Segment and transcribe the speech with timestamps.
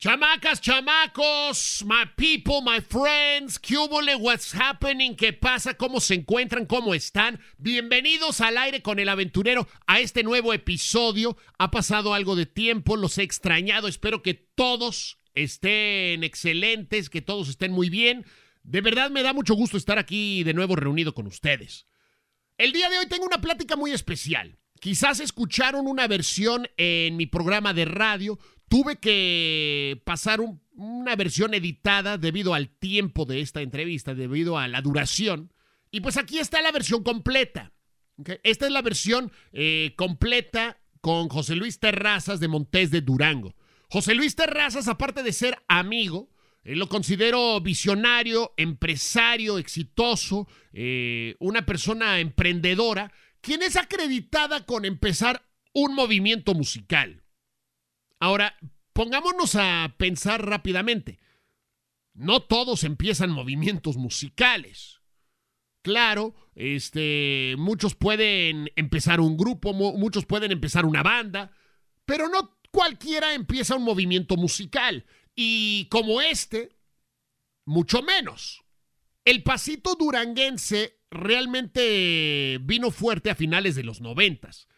[0.00, 5.16] Chamacas, chamacos, my people, my friends, ¿qué hubo, what's happening?
[5.16, 5.74] ¿Qué pasa?
[5.74, 6.66] ¿Cómo se encuentran?
[6.66, 7.40] ¿Cómo están?
[7.56, 11.36] Bienvenidos al aire con el aventurero a este nuevo episodio.
[11.58, 17.48] Ha pasado algo de tiempo, los he extrañado, espero que todos estén excelentes, que todos
[17.48, 18.24] estén muy bien.
[18.62, 21.86] De verdad me da mucho gusto estar aquí de nuevo reunido con ustedes.
[22.56, 24.60] El día de hoy tengo una plática muy especial.
[24.78, 28.38] Quizás escucharon una versión en mi programa de radio
[28.68, 30.40] Tuve que pasar
[30.74, 35.52] una versión editada debido al tiempo de esta entrevista, debido a la duración.
[35.90, 37.72] Y pues aquí está la versión completa.
[38.42, 43.54] Esta es la versión eh, completa con José Luis Terrazas de Montés de Durango.
[43.90, 46.28] José Luis Terrazas, aparte de ser amigo,
[46.64, 55.48] eh, lo considero visionario, empresario, exitoso, eh, una persona emprendedora, quien es acreditada con empezar
[55.72, 57.22] un movimiento musical.
[58.20, 58.56] Ahora,
[58.92, 61.20] pongámonos a pensar rápidamente.
[62.14, 65.00] No todos empiezan movimientos musicales.
[65.82, 71.52] Claro, este, muchos pueden empezar un grupo, muchos pueden empezar una banda,
[72.04, 75.06] pero no cualquiera empieza un movimiento musical.
[75.36, 76.76] Y como este,
[77.64, 78.64] mucho menos.
[79.24, 84.68] El pasito duranguense realmente vino fuerte a finales de los noventas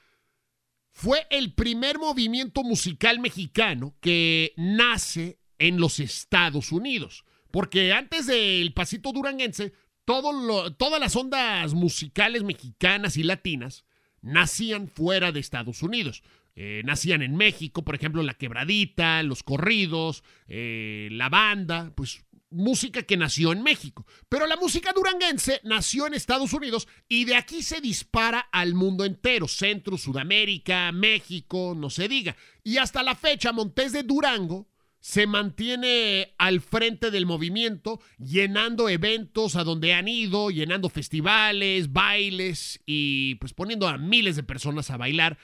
[1.00, 7.24] fue el primer movimiento musical mexicano que nace en los Estados Unidos.
[7.50, 9.72] Porque antes del pasito duranguense,
[10.04, 13.86] todas las ondas musicales mexicanas y latinas
[14.20, 16.22] nacían fuera de Estados Unidos.
[16.54, 23.02] Eh, nacían en México, por ejemplo, la quebradita, los corridos, eh, la banda, pues música
[23.02, 24.06] que nació en México.
[24.28, 29.04] Pero la música duranguense nació en Estados Unidos y de aquí se dispara al mundo
[29.04, 32.36] entero, Centro, Sudamérica, México, no se diga.
[32.62, 34.68] Y hasta la fecha, Montés de Durango
[35.00, 42.80] se mantiene al frente del movimiento, llenando eventos a donde han ido, llenando festivales, bailes
[42.84, 45.38] y pues poniendo a miles de personas a bailar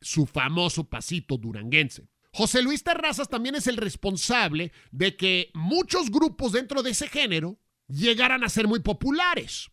[0.00, 2.08] su famoso pasito duranguense.
[2.36, 7.56] José Luis Terrazas también es el responsable de que muchos grupos dentro de ese género
[7.88, 9.70] llegaran a ser muy populares.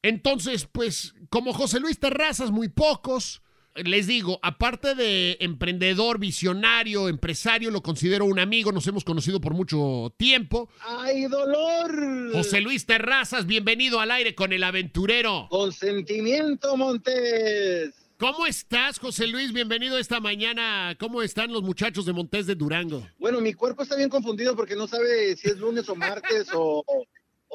[0.00, 3.42] Entonces, pues, como José Luis Terrazas, muy pocos.
[3.74, 9.52] Les digo, aparte de emprendedor, visionario, empresario, lo considero un amigo, nos hemos conocido por
[9.52, 10.70] mucho tiempo.
[10.80, 12.32] ¡Ay, dolor!
[12.32, 15.46] José Luis Terrazas, bienvenido al aire con el aventurero.
[15.50, 18.07] Consentimiento, Montes.
[18.18, 19.52] ¿Cómo estás, José Luis?
[19.52, 20.96] Bienvenido esta mañana.
[20.98, 23.06] ¿Cómo están los muchachos de Montés de Durango?
[23.16, 26.84] Bueno, mi cuerpo está bien confundido porque no sabe si es lunes o martes o,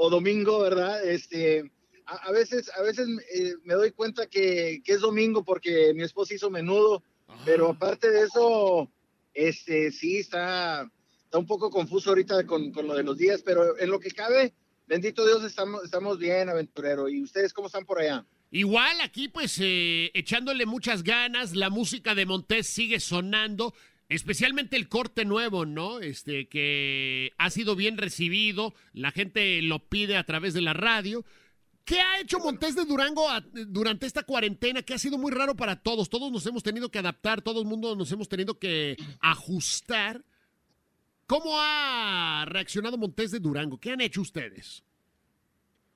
[0.10, 1.04] domingo, ¿verdad?
[1.04, 1.70] Este,
[2.06, 6.50] a, veces, a veces eh, me doy cuenta que, es domingo porque mi esposa hizo
[6.50, 7.04] menudo,
[7.44, 7.72] pero ah.
[7.72, 8.90] aparte de eso,
[9.34, 10.90] este, sí está,
[11.26, 14.12] está un poco confuso ahorita con, con, lo de los días, pero en lo que
[14.12, 14.54] cabe,
[14.88, 17.10] bendito Dios, estamos, estamos bien, aventurero.
[17.10, 18.26] ¿Y ustedes cómo están por allá?
[18.54, 23.74] Igual aquí pues eh, echándole muchas ganas, la música de Montés sigue sonando,
[24.10, 26.02] especialmente el corte nuevo, ¿no?
[26.02, 31.26] Este que ha sido bien recibido, la gente lo pide a través de la radio.
[31.84, 33.28] ¿Qué ha hecho Montés de Durango
[33.70, 36.12] durante esta cuarentena que ha sido muy raro para todos?
[36.12, 40.24] Todos nos hemos tenido que adaptar, todo el mundo nos hemos tenido que ajustar.
[41.26, 43.80] ¿Cómo ha reaccionado Montés de Durango?
[43.80, 44.84] ¿Qué han hecho ustedes?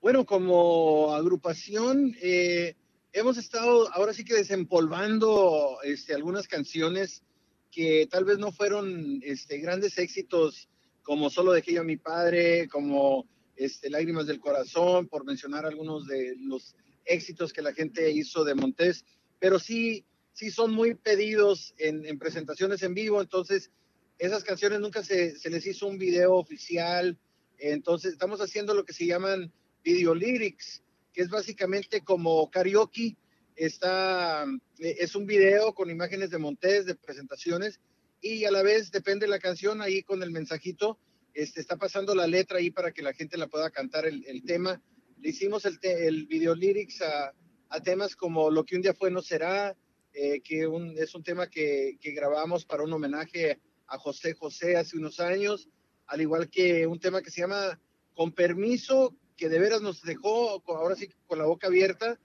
[0.08, 2.76] Bueno, como agrupación, eh,
[3.12, 7.22] hemos estado ahora sí que desempolvando este, algunas canciones
[7.70, 10.70] que tal vez no fueron este, grandes éxitos,
[11.02, 16.06] como Solo dejé yo a mi padre, como este, Lágrimas del Corazón, por mencionar algunos
[16.06, 19.04] de los éxitos que la gente hizo de Montés,
[19.38, 23.70] pero sí, sí son muy pedidos en, en presentaciones en vivo, entonces
[24.18, 27.18] esas canciones nunca se, se les hizo un video oficial,
[27.58, 29.52] entonces estamos haciendo lo que se llaman
[29.82, 33.16] video lyrics, que es básicamente como karaoke.
[33.56, 34.44] Está,
[34.78, 37.80] eh, es un video con imágenes de Montés, de presentaciones,
[38.20, 40.98] y a la vez depende la canción ahí con el mensajito.
[41.34, 44.82] Este, está pasando la letra ahí para que la gente la pueda cantar el, tema.
[45.20, 47.32] Le hicimos el, el video lyrics a,
[47.68, 49.76] a, temas como Lo que un día fue no será,
[50.14, 54.76] eh, que un, es un tema que, que grabamos para un homenaje a José José
[54.76, 55.68] hace unos años,
[56.06, 57.80] al igual que un tema que se llama
[58.14, 62.18] Con permiso, que de veras nos dejó ahora sí con la boca abierta,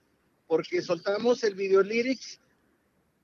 [0.46, 2.40] porque soltamos el video lyrics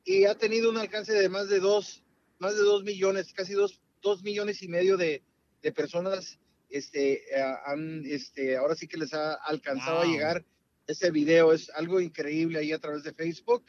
[0.05, 2.03] y ha tenido un alcance de más de dos,
[2.39, 5.23] más de dos millones, casi dos, dos millones y medio de,
[5.61, 6.39] de personas,
[6.71, 7.23] este,
[7.67, 10.45] han, este, ahora sí que les ha alcanzado a llegar
[10.87, 13.65] ese video, es algo increíble ahí a través de Facebook.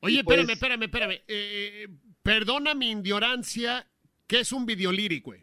[0.00, 1.88] Oye, pues espérame, espérame, espérame, eh,
[2.22, 3.86] perdona mi ignorancia,
[4.26, 5.34] ¿qué es un video lírico?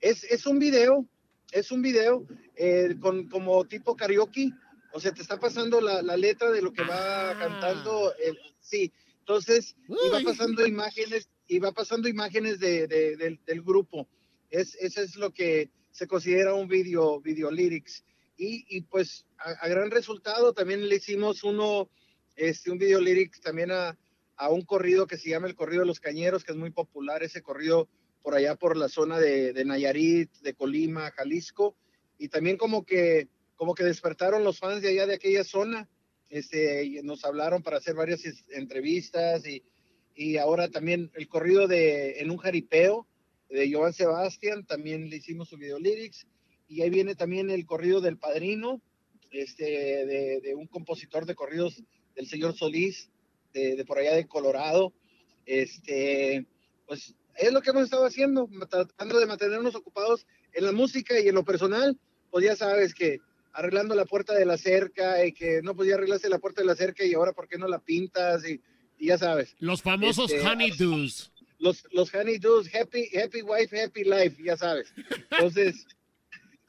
[0.00, 1.06] Es, es un video,
[1.54, 4.50] es un video eh, con, como tipo karaoke,
[4.92, 7.38] o sea, te está pasando la, la letra de lo que va Ah.
[7.38, 13.40] cantando, eh, sí, entonces, y va pasando imágenes, y va pasando imágenes de, de- del,
[13.46, 14.06] del grupo.
[14.50, 18.04] Es, eso es lo que se considera un video, video lyrics.
[18.36, 21.88] Y, y pues a, a gran resultado también le hicimos uno,
[22.36, 23.96] este, un video lyrics también a,
[24.36, 27.22] a un corrido que se llama el corrido de los cañeros, que es muy popular,
[27.22, 27.88] ese corrido
[28.24, 31.76] por allá por la zona de, Nayarit, de Colima, Jalisco,
[32.18, 35.90] y también como que, como que despertaron los fans de allá de aquella zona,
[36.30, 39.62] este, nos hablaron para hacer varias entrevistas y,
[40.14, 43.06] y ahora también el corrido de En un jaripeo
[43.50, 46.26] de Joan Sebastián, también le hicimos su video lyrics,
[46.66, 48.80] y ahí viene también el corrido del padrino,
[49.32, 51.82] este, de, de un compositor de corridos
[52.16, 53.10] del señor Solís,
[53.52, 54.94] de, de por allá de Colorado,
[55.44, 56.46] este,
[56.86, 61.28] pues es lo que hemos estado haciendo, tratando de mantenernos ocupados en la música y
[61.28, 61.98] en lo personal,
[62.30, 63.20] pues ya sabes que
[63.52, 66.74] arreglando la puerta de la cerca y que no podía arreglarse la puerta de la
[66.74, 68.60] cerca y ahora por qué no la pintas y,
[68.98, 69.54] y ya sabes.
[69.60, 71.30] Los famosos Este, honeydews.
[71.58, 74.92] Los, los honeydews, happy, happy wife, happy life, ya sabes.
[75.30, 75.86] Entonces,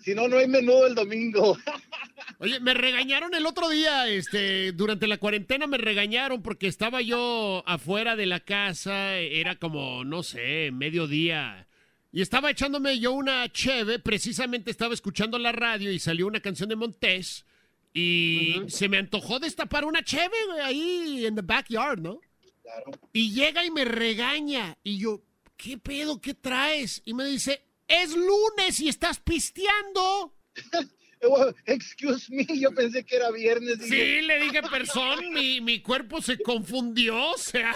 [0.06, 1.58] si no, no hay menudo el domingo.
[2.38, 7.64] Oye, me regañaron el otro día, este, durante la cuarentena me regañaron porque estaba yo
[7.66, 11.68] afuera de la casa, era como, no sé, mediodía.
[12.12, 16.70] Y estaba echándome yo una cheve, precisamente estaba escuchando la radio y salió una canción
[16.70, 17.44] de Montés
[17.92, 22.20] y se me antojó destapar una cheve, ahí en the backyard, ¿no?
[22.62, 22.92] Claro.
[23.12, 24.78] Y llega y me regaña.
[24.84, 25.24] Y yo,
[25.58, 26.22] ¿qué pedo?
[26.22, 27.02] ¿Qué traes?
[27.06, 30.34] Y me dice, es lunes y estás pisteando.
[31.28, 33.80] Oh, excuse me, yo pensé que era viernes.
[33.80, 37.74] dije, Sí, le dije, persona, mi, mi cuerpo se confundió, o sea.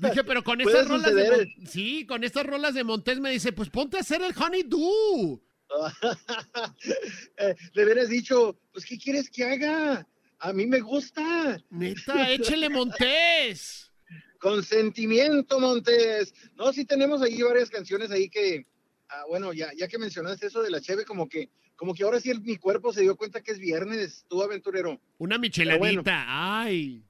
[0.00, 1.48] Dije, pero con estas rolas de suceder.
[1.66, 5.40] Sí, con estas rolas de Montés me dice, pues ponte a hacer el honeydew.
[7.38, 10.06] Eh, Le hubieras dicho, pues, ¿qué quieres que haga?
[10.40, 11.58] A mí me gusta.
[11.70, 13.90] Neta, échele Montés.
[14.38, 16.34] Consentimiento, Montes.
[16.56, 18.66] No, sí tenemos ahí varias canciones ahí que,
[19.08, 22.20] ah, bueno, ya, ya que mencionaste eso de la cheve, como que, como que ahora
[22.20, 25.00] sí el- mi cuerpo se dio cuenta que es viernes, tú aventurero.
[25.18, 26.02] Una micheladita, bueno.
[26.26, 27.02] ay.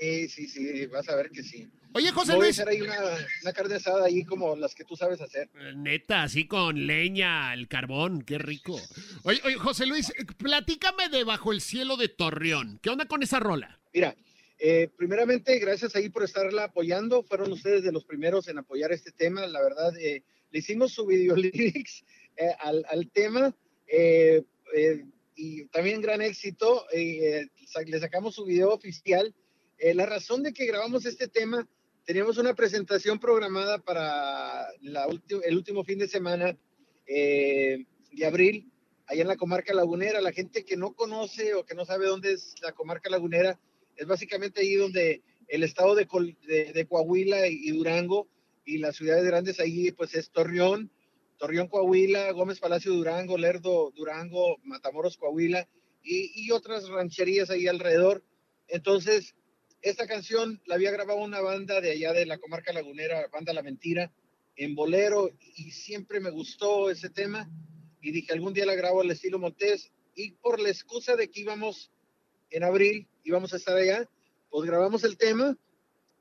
[0.00, 1.68] Sí, sí, sí, vas a ver que sí.
[1.92, 2.58] Oye, José Voy a Luis.
[2.58, 2.96] hacer ahí una,
[3.42, 5.50] una carne asada ahí como las que tú sabes hacer.
[5.60, 8.80] Eh, Neta, así con leña, el carbón, qué rico.
[9.24, 12.78] Oye, oye, José Luis, platícame de Bajo el Cielo de Torreón.
[12.80, 13.78] ¿Qué onda con esa rola?
[13.92, 14.14] Mira,
[14.60, 17.22] eh, primeramente, gracias ahí por estarla apoyando.
[17.22, 19.46] Fueron ustedes de los primeros en apoyar este tema.
[19.46, 22.04] La verdad, eh, le hicimos su video lyrics
[22.36, 23.54] eh, al, al tema
[23.90, 24.42] eh,
[24.74, 25.04] eh,
[25.34, 26.86] y también gran éxito.
[26.92, 27.48] eh,
[27.86, 29.34] le sacamos su video oficial.
[29.94, 31.66] La razón de que grabamos este tema,
[32.04, 35.06] teníamos una presentación programada para la
[35.42, 36.54] el último fin de semana
[37.06, 38.70] de abril,
[39.06, 40.20] allá en la comarca lagunera.
[40.20, 43.58] La gente que no conoce o que no sabe dónde es la comarca lagunera,
[44.00, 46.08] es básicamente ahí donde el estado de,
[46.72, 48.26] de- Coahuila y, y Durango
[48.64, 50.90] y las ciudades grandes ahí, pues es Torreón,
[51.36, 55.68] Torreón, Coahuila, Gómez Palacio, Durango, Lerdo, Durango, Matamoros, Coahuila
[56.02, 58.24] y, y otras rancherías ahí alrededor.
[58.68, 59.34] Entonces,
[59.82, 63.62] esta canción la había grabado una banda de allá de la comarca lagunera, Banda La
[63.62, 64.10] Mentira,
[64.56, 67.50] en bolero, y siempre me gustó ese tema.
[68.00, 69.90] Y dije, algún día la grabo al estilo Montés.
[70.14, 71.90] Y por la excusa de que íbamos
[72.50, 74.08] en abril, íbamos a estar allá,
[74.50, 75.56] pues grabamos el tema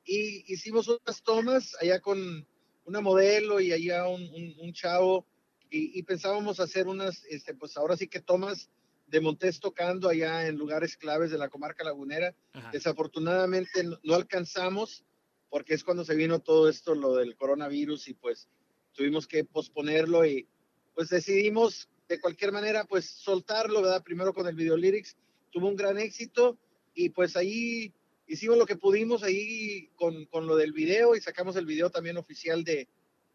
[0.06, 2.46] y hicimos unas tomas allá con
[2.86, 5.26] una modelo y allá un, un- un chavo.
[5.72, 8.70] Y, y pensábamos hacer unas, este, pues ahora sí que tomas
[9.06, 12.34] de Montés tocando allá en lugares claves de la comarca lagunera.
[12.54, 12.72] Ajá.
[12.72, 15.04] Desafortunadamente no, no alcanzamos
[15.50, 18.48] porque es cuando se vino todo esto, lo del coronavirus y pues
[18.94, 20.48] tuvimos que posponerlo y
[20.96, 24.04] pues decidimos de cualquier manera pues soltarlo, ¿verdad?
[24.04, 25.16] Primero con el video lyrics,
[25.52, 26.58] tuvo un gran éxito
[27.00, 27.94] y pues ahí
[28.28, 32.18] hicimos lo que pudimos ahí con, con lo del video y sacamos el video también
[32.18, 32.90] oficial de,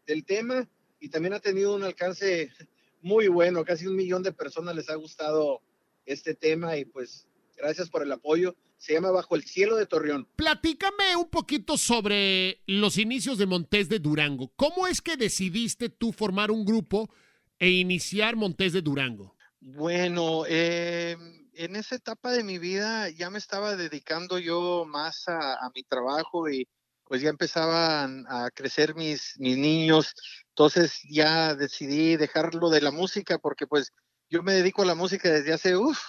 [0.05, 0.69] del tema
[0.99, 2.51] y también ha tenido un alcance
[3.01, 5.61] muy bueno, casi un millón de personas les ha gustado
[6.05, 8.55] este tema y pues gracias por el apoyo.
[8.77, 10.27] Se llama Bajo el Cielo de Torreón.
[10.35, 14.51] Platícame un poquito sobre los inicios de Montés de Durango.
[14.55, 17.09] ¿Cómo es que decidiste tú formar un grupo
[17.57, 19.35] e iniciar Montés de Durango?
[19.59, 21.17] Bueno, eh,
[21.57, 25.83] en esa etapa de mi vida ya me estaba dedicando yo más a, a mi
[25.83, 26.67] trabajo y
[27.05, 30.13] pues ya empezaban a crecer mis, mis niños.
[30.49, 33.91] Entonces ya decidí dejarlo de la música porque pues
[34.29, 35.99] yo me dedico a la música desde hace uf,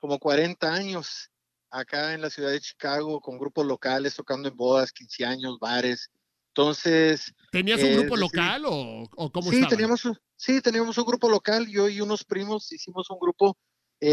[0.00, 1.30] como 40 años
[1.70, 6.10] acá en la ciudad de Chicago con grupos locales tocando en bodas, 15 años, bares.
[6.48, 7.34] Entonces...
[7.50, 11.88] ¿Tenías un grupo local o, o, cómo sí, Teníamos, sí, teníamos un grupo local, yo
[11.88, 13.58] y unos primos hicimos un grupo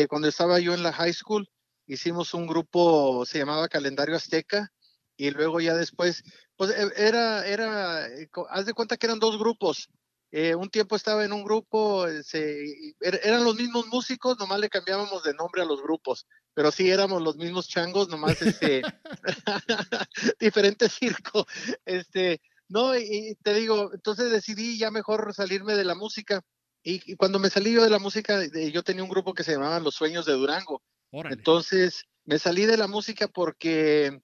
[0.09, 1.49] cuando estaba yo en la high school,
[1.87, 4.71] hicimos un grupo, se llamaba Calendario Azteca,
[5.17, 6.23] y luego ya después,
[6.55, 8.07] pues e, era, era,
[8.49, 9.89] haz de cuenta que eran dos grupos,
[10.35, 12.63] eh, un tiempo estaba en un grupo, eh, se,
[13.01, 16.25] er, eran los mismos músicos, nomás le cambiábamos de nombre a los grupos,
[16.55, 18.81] pero sí éramos los mismos changos, nomás este,
[20.39, 21.45] diferente circo.
[21.85, 26.41] Este, no, y, te digo, entonces decidí ya mejor salirme de la música.
[26.83, 29.79] Y, cuando me salí yo de la música, yo tenía un grupo que se llamaba
[29.79, 30.81] Los Sueños de Durango.
[31.11, 34.19] Entonces me salí de la música porque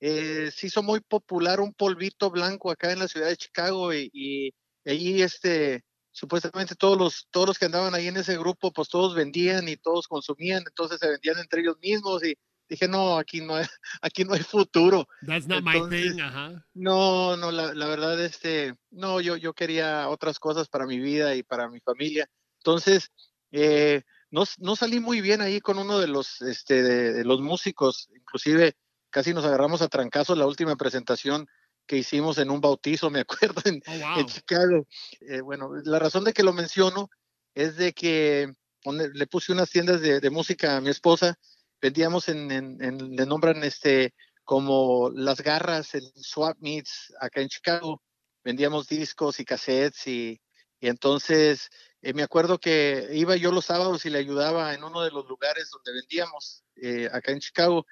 [0.00, 4.54] eh, se hizo muy popular un polvito blanco acá en la ciudad de Chicago y
[4.84, 9.14] ahí este, supuestamente todos los, todos los que andaban ahí en ese grupo, pues todos
[9.14, 12.34] vendían y todos consumían, entonces se vendían entre ellos mismos y
[12.70, 13.64] dije, no, aquí no hay,
[14.02, 15.06] aquí no hay futuro.
[15.26, 16.64] That's not my thing, ajá.
[16.74, 21.34] No, no, la, la, verdad, este, no, yo, yo quería otras cosas para mi vida
[21.34, 22.30] y para mi familia.
[22.58, 23.10] Entonces,
[23.50, 28.08] eh, no, no salí muy bien ahí con uno de los, este, de los músicos,
[28.14, 28.76] inclusive
[29.10, 31.46] casi nos agarramos a trancazos la última presentación
[31.86, 34.86] que hicimos en un bautizo, me acuerdo, en, oh, Chicago.
[35.28, 37.10] Eh, bueno, la razón de que lo menciono
[37.54, 38.52] es de que
[38.84, 41.36] le puse unas tiendas de, música a mi esposa,
[41.80, 48.02] vendíamos en, en, le nombran este como las garras, el swap meets acá en Chicago,
[48.42, 50.40] vendíamos discos y cassettes y,
[50.80, 51.70] y entonces
[52.02, 55.26] eh, me acuerdo que iba yo los sábados y le ayudaba en uno de los
[55.26, 57.86] lugares donde vendíamos eh, acá en Chicago.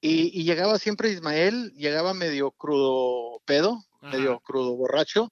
[0.00, 5.30] Y, llegaba siempre Ismael, llegaba medio crudo pedo, medio crudo borracho,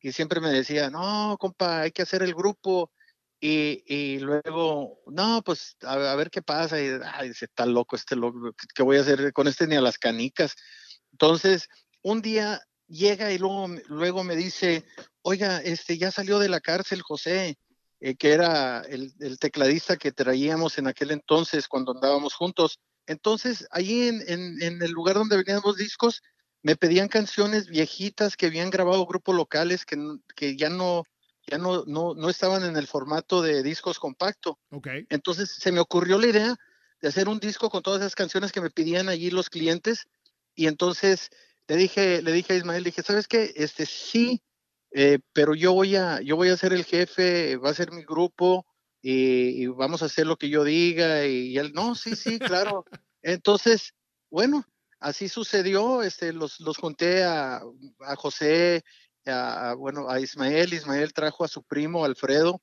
[0.00, 2.92] y siempre me decía, no, compa, hay que hacer el grupo.
[3.46, 6.80] Y, y luego, no, pues a, ver qué pasa.
[6.80, 9.98] Y ay, está loco este loco, ¿qué voy a hacer con este ni a las
[9.98, 10.56] canicas?
[11.12, 11.68] Entonces,
[12.00, 14.86] un día llega y luego, luego me dice,
[15.20, 17.58] oiga, este ya salió de la cárcel José,
[18.00, 22.80] eh, que era el, tecladista que traíamos en aquel entonces cuando andábamos juntos.
[23.06, 26.22] Entonces, ahí en, el lugar donde veníamos discos,
[26.62, 29.98] me pedían canciones viejitas que habían grabado grupos locales que,
[30.34, 31.04] que ya no
[31.46, 34.58] ya no, no, estaban en el formato de discos compacto.
[34.70, 35.06] Okay.
[35.10, 36.56] Entonces se me ocurrió la idea
[37.00, 40.06] de hacer un disco con todas esas canciones que me pedían allí los clientes.
[40.54, 41.30] Y entonces
[41.66, 43.52] le dije, le dije a Ismael, dije, ¿sabes qué?
[43.56, 44.42] Este sí,
[44.92, 48.04] eh, pero yo voy a, yo voy a ser el jefe, va a ser mi
[48.04, 48.66] grupo,
[49.06, 51.26] y, vamos a hacer lo que yo diga.
[51.26, 52.86] Y, él, no, sí, sí, claro.
[53.22, 53.92] Entonces,
[54.30, 54.64] bueno,
[54.98, 56.02] así sucedió.
[56.02, 57.60] Este, los, los junté a,
[58.00, 58.82] a José,
[59.26, 60.72] a, bueno, a Ismael.
[60.72, 62.60] Ismael trajo a su primo Alfredo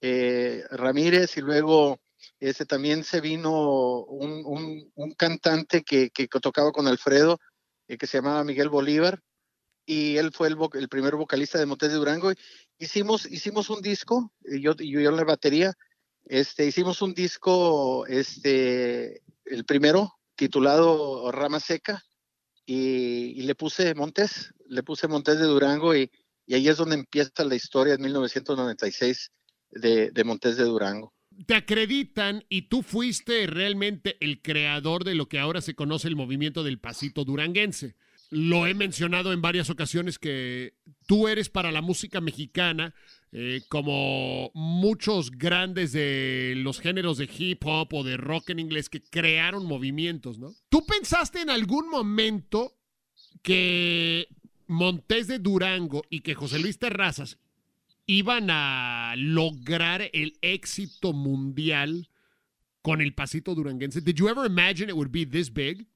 [0.00, 1.98] eh, Ramírez y luego
[2.40, 6.10] este, también se vino un, cantante que,
[6.40, 7.38] tocaba con Alfredo,
[7.88, 9.20] eh, que se llamaba Miguel Bolívar
[9.86, 12.32] y él fue el, primer vocalista de Montes de Durango.
[12.78, 15.72] Hicimos, hicimos un disco, yo, yo, yo en la batería,
[16.24, 22.02] este, hicimos un disco, este, el primero, titulado Rama Seca,
[22.66, 26.10] y, le puse Montes, le puse Montes de Durango, y,
[26.46, 29.30] y, ahí es donde empieza la historia en 1996
[29.70, 31.14] de, de Montes de Durango.
[31.46, 36.16] Te acreditan y tú fuiste realmente el creador de lo que ahora se conoce el
[36.16, 37.94] movimiento del pasito duranguense.
[38.30, 40.74] Lo he mencionado en varias ocasiones que
[41.06, 42.94] tú eres para la música mexicana
[43.32, 48.88] eh, como muchos grandes de los géneros de hip hop o de rock en inglés
[48.88, 50.54] que crearon movimientos, ¿no?
[50.68, 52.76] ¿Tú pensaste en algún momento
[53.42, 54.28] que
[54.68, 57.38] Montés de Durango y que José Luis Terrazas
[58.06, 62.08] iban a lograr el éxito mundial
[62.82, 64.00] con el pasito duranguense?
[64.00, 65.86] Did you ever imagine it would be this big?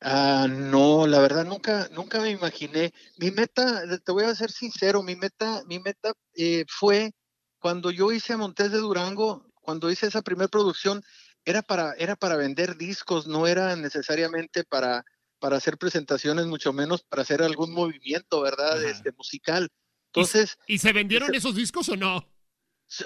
[0.00, 2.92] Ah, no, la verdad nunca, nunca me imaginé.
[3.18, 7.12] Mi meta, te voy a ser sincero, mi meta, mi meta eh, fue
[7.58, 11.02] cuando yo hice Montes de Durango, cuando hice esa primera producción,
[11.44, 15.04] era para, era para vender discos, no era necesariamente para,
[15.38, 18.82] para hacer presentaciones, mucho menos para hacer algún movimiento, ¿verdad?
[18.82, 19.68] Este, musical.
[20.06, 20.58] Entonces.
[20.66, 22.26] ¿Y, se vendieron esos discos o no?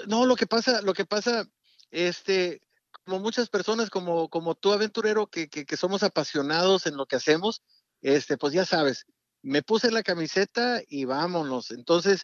[0.07, 1.45] No, lo que pasa, lo que pasa,
[1.91, 2.61] este,
[3.05, 7.61] como muchas personas, como, como tú, aventurero, que, que, somos apasionados en lo que hacemos,
[8.01, 9.05] este, pues ya sabes,
[9.41, 11.71] me puse la camiseta y vámonos.
[11.71, 12.23] Entonces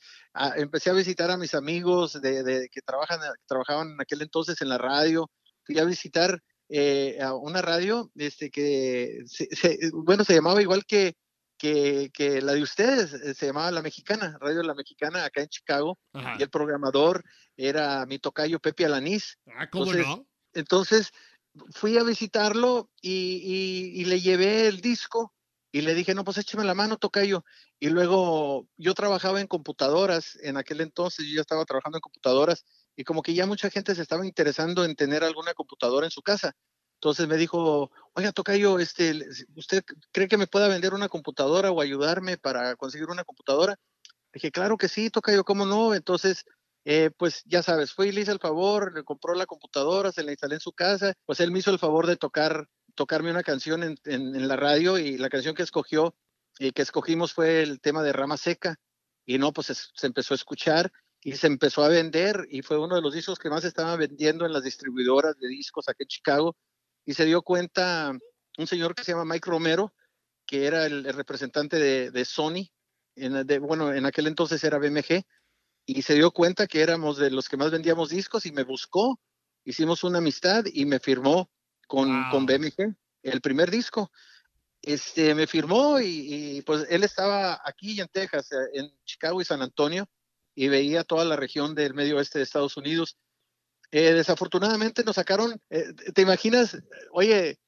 [0.55, 4.69] empecé a visitar a mis amigos de, de, que trabajan, trabajaban en aquel entonces en
[4.69, 5.29] la radio.
[5.63, 9.19] Fui a visitar eh, a una radio este, que,
[9.93, 11.15] bueno, se llamaba igual que,
[11.57, 15.50] que, que, la de ustedes, eh, se llamaba La Mexicana, Radio La Mexicana, acá en
[15.50, 16.00] Chicago.
[16.39, 17.23] Y el programador
[17.55, 19.38] era mi tocayo Pepe Alanís.
[19.45, 20.25] Ah, ¿cómo no?
[20.53, 21.12] Entonces
[21.72, 25.34] fui a visitarlo y, le llevé el disco
[25.72, 27.46] y le dije, no, pues écheme la mano, tocayo.
[27.79, 32.65] Y luego yo trabajaba en computadoras, en aquel entonces yo ya estaba trabajando en computadoras
[32.96, 36.22] y como que ya mucha gente se estaba interesando en tener alguna computadora en su
[36.22, 36.55] casa.
[36.96, 41.81] Entonces me dijo, oiga, Tocayo, este, ¿usted cree que me pueda vender una computadora o
[41.81, 43.79] ayudarme para conseguir una computadora?
[44.34, 45.96] Dije, claro que sí, Tocayo, ¿cómo no?
[45.96, 46.46] Entonces,
[46.83, 50.23] eh, pues ya sabes, fui y le hice el favor, le compró la computadora, se
[50.23, 53.43] la instalé en su casa, pues él me hizo el favor de tocar, tocarme una
[53.43, 56.15] canción en, la radio y la canción que escogió
[56.57, 58.77] y que escogimos fue el tema de Rama Seca
[59.25, 60.91] y no, pues se empezó a escuchar
[61.23, 64.45] y se empezó a vender y fue uno de los discos que más estaban vendiendo
[64.45, 66.57] en las distribuidoras de discos aquí en Chicago
[67.05, 68.11] y se dio cuenta
[68.57, 69.93] un señor que se llama Mike Romero,
[70.47, 71.77] que era el, representante
[72.11, 72.71] de, Sony,
[73.15, 75.23] en, bueno, en aquel entonces era BMG,
[75.85, 79.19] y se dio cuenta que éramos de los que más vendíamos discos y me buscó,
[79.65, 81.50] hicimos una amistad y me firmó
[81.88, 84.11] con, con BMG el primer disco.
[84.81, 90.07] Este, me firmó y, pues él estaba aquí en Texas, en Chicago y San Antonio,
[90.55, 93.17] y veía toda la región del medio oeste de Estados Unidos
[93.91, 96.77] eh, desafortunadamente nos sacaron, eh, ¿te imaginas?
[97.11, 97.59] Oye,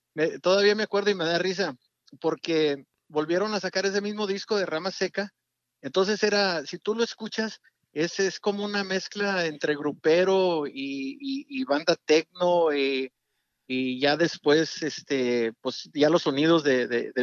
[0.42, 1.76] todavía me acuerdo y me da risa,
[2.22, 5.34] porque volvieron a sacar ese mismo disco de Rama Seca.
[5.82, 7.60] Entonces era, si tú lo escuchas,
[7.94, 13.12] es, es como una mezcla entre grupero y, banda tecno y,
[14.00, 17.14] ya después, este, pues ya los sonidos de,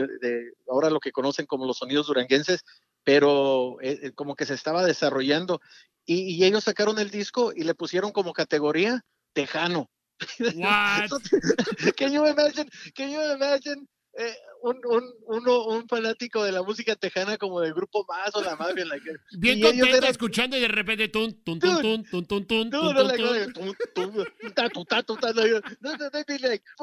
[0.69, 2.65] ahora lo que conocen como los sonidos duranguenses,
[3.05, 5.61] pero eh, como que se estaba desarrollando
[6.07, 9.89] y, ellos sacaron el disco y le pusieron como categoría tejano.
[10.57, 11.11] What?
[11.97, 12.69] can you imagine?
[12.95, 13.87] Can you imagine?
[14.19, 18.43] Eh, un, un, uno, un fanático de la música tejana como del grupo más o
[18.43, 22.47] la madre like, bien contento escuchando y de repente tun tun tun tun tun tun
[22.47, 23.23] tun tun like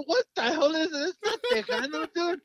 [0.08, 1.20] what the hell is this
[1.52, 2.42] tejano dude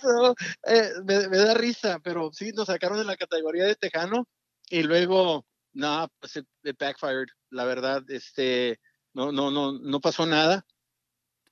[0.00, 0.34] so,
[0.66, 4.26] eh, me, me da risa pero sí nos sacaron de la categoría de tejano
[4.68, 6.46] y luego no, pues it,
[6.78, 8.80] backfired, la verdad, este,
[9.14, 10.66] no, no, no, no pasó nada.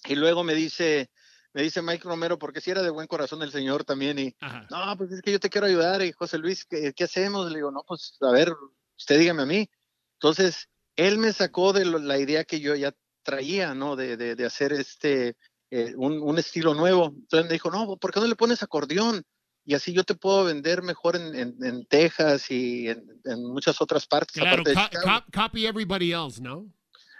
[0.07, 1.11] Y luego me dice,
[1.53, 4.37] me dice Mike Romero, porque si era de buen corazón el señor también, y
[4.71, 7.51] no, pues es que yo te quiero ayudar, y José Luis, ¿qué, ¿qué, hacemos?
[7.51, 8.53] Le digo, no, pues a ver,
[8.97, 9.69] usted dígame a mí.
[10.15, 13.97] Entonces, él me sacó de la idea que yo ya traía, ¿no?
[13.97, 15.37] De, de, de hacer este,
[15.71, 17.07] eh, un, un, estilo nuevo.
[17.07, 19.25] Entonces me dijo, no, ¿por qué no le pones acordeón?
[19.65, 23.81] y así yo te puedo vender mejor en, en, en Texas y en, en, muchas
[23.81, 24.43] otras partes.
[24.43, 26.67] Claro, co copy everybody else, ¿no?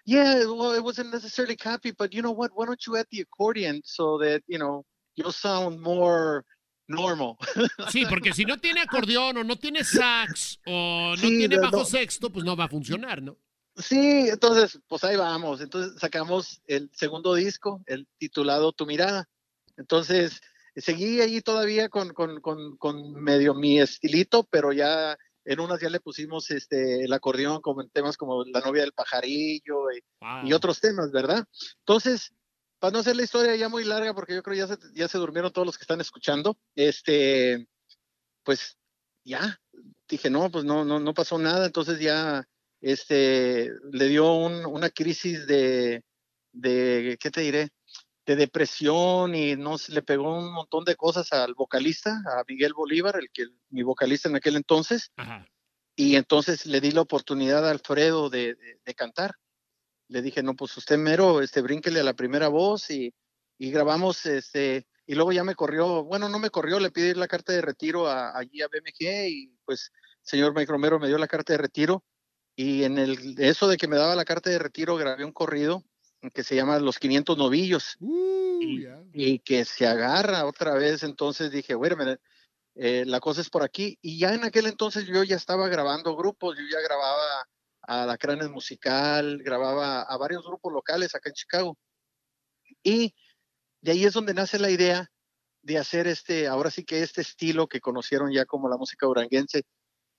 [0.07, 2.51] Yeah, well, it wasn't necessarily copy, but you know what?
[2.55, 4.85] Why don't you add the accordion so that, you know,
[5.17, 6.45] you'll sound more
[6.89, 7.39] normal.
[7.91, 12.31] Sí, porque si no tiene acordeón o no tiene sax o no tiene bajo sexto,
[12.31, 13.37] pues no va a funcionar, ¿no?
[13.77, 15.61] Sí, entonces, pues ahí vamos.
[15.61, 19.29] Entonces sacamos el segundo disco, el titulado Tu Mirada.
[19.77, 20.41] Entonces,
[20.77, 25.17] seguí ahí todavía con, con, con, con, medio mi estilito, pero ya
[25.53, 28.93] en unas ya le pusimos este, el acordeón como en temas como La novia del
[28.93, 29.91] pajarillo
[30.45, 31.45] y, otros temas, ¿verdad?
[31.81, 32.33] Entonces,
[32.79, 35.19] para no hacer la historia ya muy larga, porque yo creo ya se, ya se
[35.19, 37.67] durmieron todos los que están escuchando, este,
[38.45, 38.79] pues
[39.25, 39.61] ya,
[40.09, 42.47] dije, no, pues no, no, no pasó nada, entonces ya
[42.81, 46.05] este, le dio un, una crisis de,
[46.53, 47.71] de, ¿qué te diré?
[48.31, 53.17] De depresión y no le pegó un montón de cosas al vocalista, a Miguel Bolívar,
[53.17, 55.11] el que mi vocalista en aquel entonces.
[55.97, 58.57] Y entonces le di la oportunidad a Alfredo de,
[58.97, 59.35] cantar.
[60.07, 63.13] Le dije, no, pues usted mero, este, brínquele a la primera voz y,
[63.59, 67.27] y, grabamos, este, y luego ya me corrió, bueno, no me corrió, le pidí la
[67.27, 69.91] carta de retiro a, allí a BMG y pues
[70.23, 72.05] señor Mike Romero me dio la carta de retiro
[72.55, 75.85] y en el, eso de que me daba la carta de retiro grabé un corrido
[76.29, 78.61] que se llama Los 500 Novillos uh,
[79.13, 81.03] y, que se agarra otra vez.
[81.03, 81.97] Entonces dije, bueno,
[82.75, 83.99] eh, la cosa es por aquí.
[84.03, 87.49] Y ya en aquel entonces yo ya estaba grabando grupos, yo ya grababa
[87.83, 91.79] a La Cranes Musical, grababa a varios grupos locales acá en Chicago.
[92.83, 93.15] Y
[93.81, 95.11] de ahí es donde nace la idea
[95.63, 99.65] de hacer este, ahora sí que este estilo que conocieron ya como la música duranguense.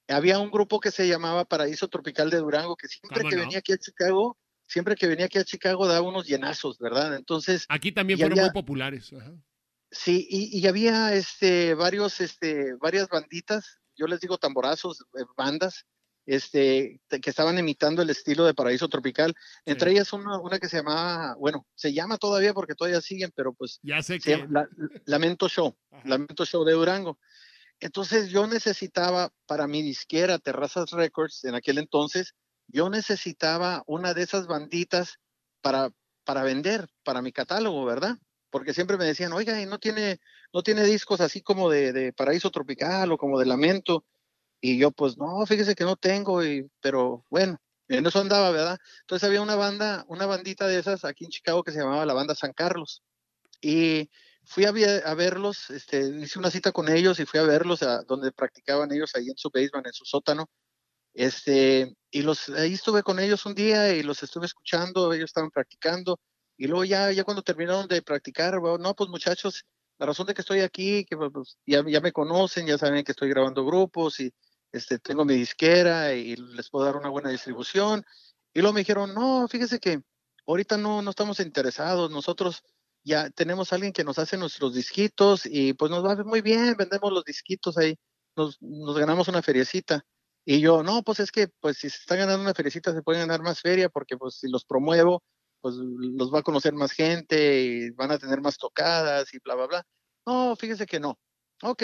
[0.07, 3.71] Había un grupo que se llamaba Paraíso Tropical de Durango, que siempre que venía aquí
[3.71, 4.37] a Chicago,
[4.71, 7.15] siempre que venía aquí a Chicago daba unos llenazos, ¿verdad?
[7.15, 7.65] Entonces.
[7.67, 9.13] Aquí también fueron muy populares.
[9.91, 15.86] Sí, y, había este, varios, este, varias banditas, yo les digo tamborazos, eh, bandas,
[16.25, 19.34] este, que estaban imitando el estilo de Paraíso Tropical.
[19.65, 23.53] Entre ellas una, una que se llamaba, bueno, se llama todavía porque todavía siguen, pero
[23.53, 23.79] pues.
[23.84, 24.47] Ya sé que.
[25.03, 27.19] Lamento Show, Lamento Show de Durango.
[27.81, 32.36] Entonces yo necesitaba para mi disquera Terrazas Records en aquel entonces
[32.71, 35.19] yo necesitaba una de esas banditas
[35.62, 35.91] para,
[36.23, 38.17] para vender, para mi catálogo, ¿verdad?
[38.51, 40.19] porque siempre me decían, oiga, ¿y no tiene,
[40.53, 44.05] no tiene discos así como de, de Paraíso Tropical o como de Lamento?
[44.60, 47.57] Y yo, pues, no, fíjese que no tengo, y, pero bueno,
[47.88, 48.77] en eso andaba, ¿verdad?
[49.01, 52.13] Entonces había una banda, una bandita de esas aquí en Chicago que se llamaba la
[52.13, 53.01] banda San Carlos.
[53.62, 54.10] Y
[54.43, 58.31] fui a, verlos, este, hice una cita con ellos y fui a verlos a donde
[58.31, 60.49] practicaban ellos ahí en su basement, en su sótano.
[61.13, 65.52] Este, y los, ahí estuve con ellos un día y los estuve escuchando, ellos estaban
[65.52, 66.19] practicando.
[66.58, 69.65] Y luego ya, ya cuando terminaron de practicar, no, pues muchachos,
[69.97, 73.12] la razón de que estoy aquí, que pues, ya, ya me conocen, ya saben que
[73.12, 74.32] estoy grabando grupos y
[74.71, 78.04] este, tengo mi disquera y les puedo dar una buena distribución.
[78.54, 80.02] Y luego me dijeron, no, fíjese que
[80.47, 82.63] ahorita no, no estamos interesados, nosotros
[83.04, 86.76] ya tenemos a alguien que nos hace nuestros disquitos y pues nos va muy bien,
[86.78, 87.97] vendemos los disquitos ahí,
[88.36, 90.06] nos, nos ganamos una feriecita.
[90.45, 93.27] Y yo, no, pues es que pues si se están ganando una feriecita se pueden
[93.27, 95.23] ganar más feria porque pues si los promuevo,
[95.62, 99.56] pues los va a conocer más gente y van a tener más tocadas y bla,
[99.56, 99.88] bla, bla.
[100.25, 101.19] No, fíjese que no.
[101.63, 101.84] Ok.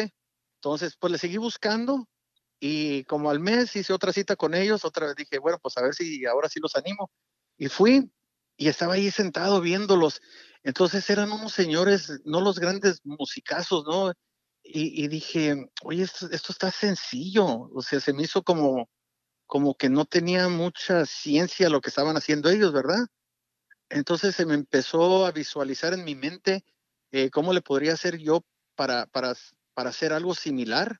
[0.56, 2.08] Entonces, pues le seguí buscando
[2.60, 5.84] y como al mes hice otra cita con ellos, otra vez dije, bueno, pues a
[5.84, 7.12] ver si ahora sí los animo.
[7.58, 8.12] Y fui
[8.58, 10.22] y estaba ahí sentado viéndolos.
[10.63, 14.12] Entonces eran unos señores, no los grandes musicazos, ¿no?
[14.69, 17.69] Y, dije, oye, esto, esto, está sencillo.
[17.73, 18.89] O sea, se me hizo como,
[19.45, 23.08] como que no tenía mucha ciencia lo que estaban haciendo ellos, ¿verdad?
[23.89, 26.65] Entonces se me empezó a visualizar en mi mente
[27.12, 28.43] eh, cómo le podría hacer yo
[28.75, 29.34] para, para,
[29.73, 30.99] para hacer algo similar,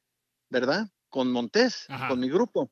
[0.50, 0.88] ¿verdad?
[1.10, 2.72] con Montés, con mi grupo.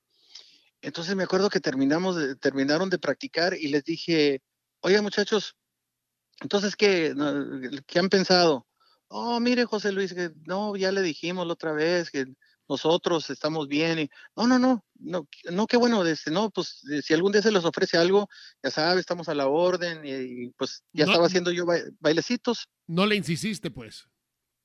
[0.82, 4.42] Entonces me acuerdo que terminamos terminaron de practicar y les dije,
[4.82, 5.56] oye muchachos,
[6.42, 7.14] entonces, ¿qué,
[7.88, 8.68] ¿qué han pensado?
[9.08, 12.26] Oh, mire, José Luis, que no, ya le dijimos la otra vez que
[12.68, 14.00] nosotros estamos bien.
[14.00, 17.52] Y, no, no, no, no, no, qué bueno, este, no, pues si algún día se
[17.52, 18.28] les ofrece algo,
[18.64, 21.66] ya sabe, estamos a la orden y, pues ya estaba haciendo yo
[22.00, 22.68] bailecitos.
[22.88, 24.08] No le insististe, pues.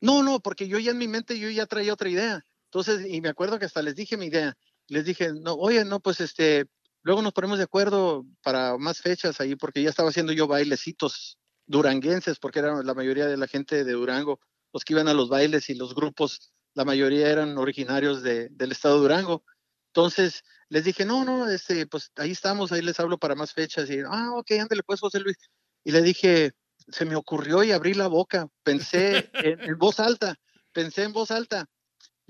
[0.00, 2.42] No, no, porque yo ya en mi mente yo ya traía otra idea.
[2.64, 4.56] Entonces, y me acuerdo que hasta les dije mi idea.
[4.86, 6.66] Les dije, no, oye, no, pues este,
[7.02, 11.38] luego nos ponemos de acuerdo para más fechas ahí, porque ya estaba haciendo yo bailecitos
[11.70, 14.40] duranguenses, porque era la mayoría de la gente de Durango,
[14.72, 18.96] los que iban a los bailes y los grupos, la mayoría eran originarios del estado
[18.96, 19.44] de Durango.
[19.88, 23.90] Entonces, les dije, no, no, este, pues ahí estamos, ahí les hablo para más fechas.
[23.90, 25.36] Y, ah, ok, ándale pues, José Luis.
[25.84, 26.52] Y le dije,
[26.88, 30.36] se me ocurrió y abrí la boca, pensé en voz alta,
[30.72, 31.68] pensé en voz alta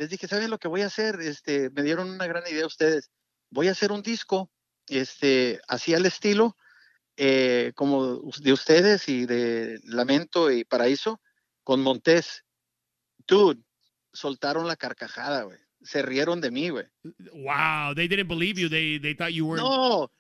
[0.01, 1.21] les dije, ¿saben lo que voy a hacer?
[1.21, 3.11] Este, me dieron una gran idea ustedes.
[3.51, 4.51] Voy a hacer un disco,
[4.87, 6.57] este, así al estilo,
[7.23, 11.21] eh, como de ustedes y de Lamento y Paraíso,
[11.63, 12.45] con Montés.
[13.27, 13.61] Dude,
[14.11, 15.59] soltaron la carcajada, güey.
[15.83, 16.87] Se rieron de mí, güey.
[17.05, 18.71] Wow, they didn't believe you.
[18.71, 19.61] They, they thought you were.
[19.61, 20.11] No,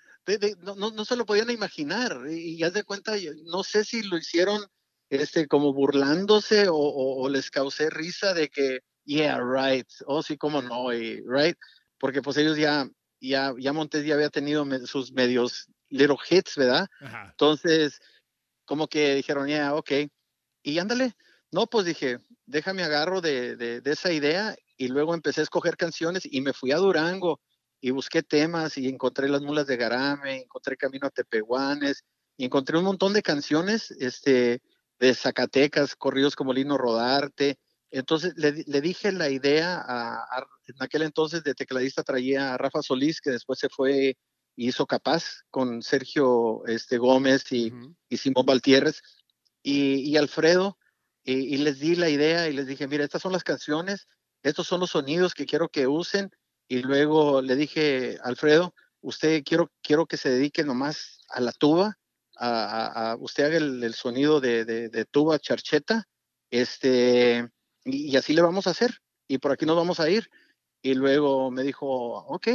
[0.62, 2.20] no, no, se lo podían imaginar.
[2.30, 4.62] Y, ya de cuenta, no sé si lo hicieron
[5.08, 10.60] este, como burlándose o, o les causé risa de que yeah, right, oh sí, cómo
[10.62, 11.56] no, y, right,
[11.98, 12.88] porque pues ellos ya,
[13.20, 16.86] ya, ya Montes ya había tenido sus medios little hits, ¿verdad?
[17.30, 18.00] Entonces,
[18.64, 19.92] como que dijeron, yeah, ok,
[20.62, 21.14] y ándale,
[21.50, 25.76] no, pues dije, déjame agarro de, de, de, esa idea y luego empecé a escoger
[25.76, 27.40] canciones y me fui a Durango
[27.80, 32.04] y busqué temas y encontré las mulas de Garame, encontré Camino a Tepehuanes
[32.36, 34.62] y encontré un montón de canciones este,
[34.98, 37.58] de Zacatecas, corridos como Lino Rodarte,
[37.90, 43.20] entonces le, dije la idea, a, en aquel entonces de tecladista traía a Rafa Solís,
[43.20, 44.16] que después se fue
[44.68, 47.72] hizo Capaz con Sergio este, Gómez y,
[48.10, 49.02] Simón Valtierres
[49.62, 50.78] y, Alfredo,
[51.24, 54.06] y, les di la idea y les dije, mira, estas son las canciones,
[54.42, 56.30] estos son los sonidos que quiero que usen,
[56.68, 61.98] y luego le dije, Alfredo, usted quiero, quiero que se dedique nomás a la tuba,
[62.36, 66.06] a, usted haga el, sonido de, de, tuba charcheta,
[66.50, 67.48] este,
[67.84, 70.30] y, así le vamos a hacer, y por aquí nos vamos a ir.
[70.82, 72.48] Y luego me dijo, ok,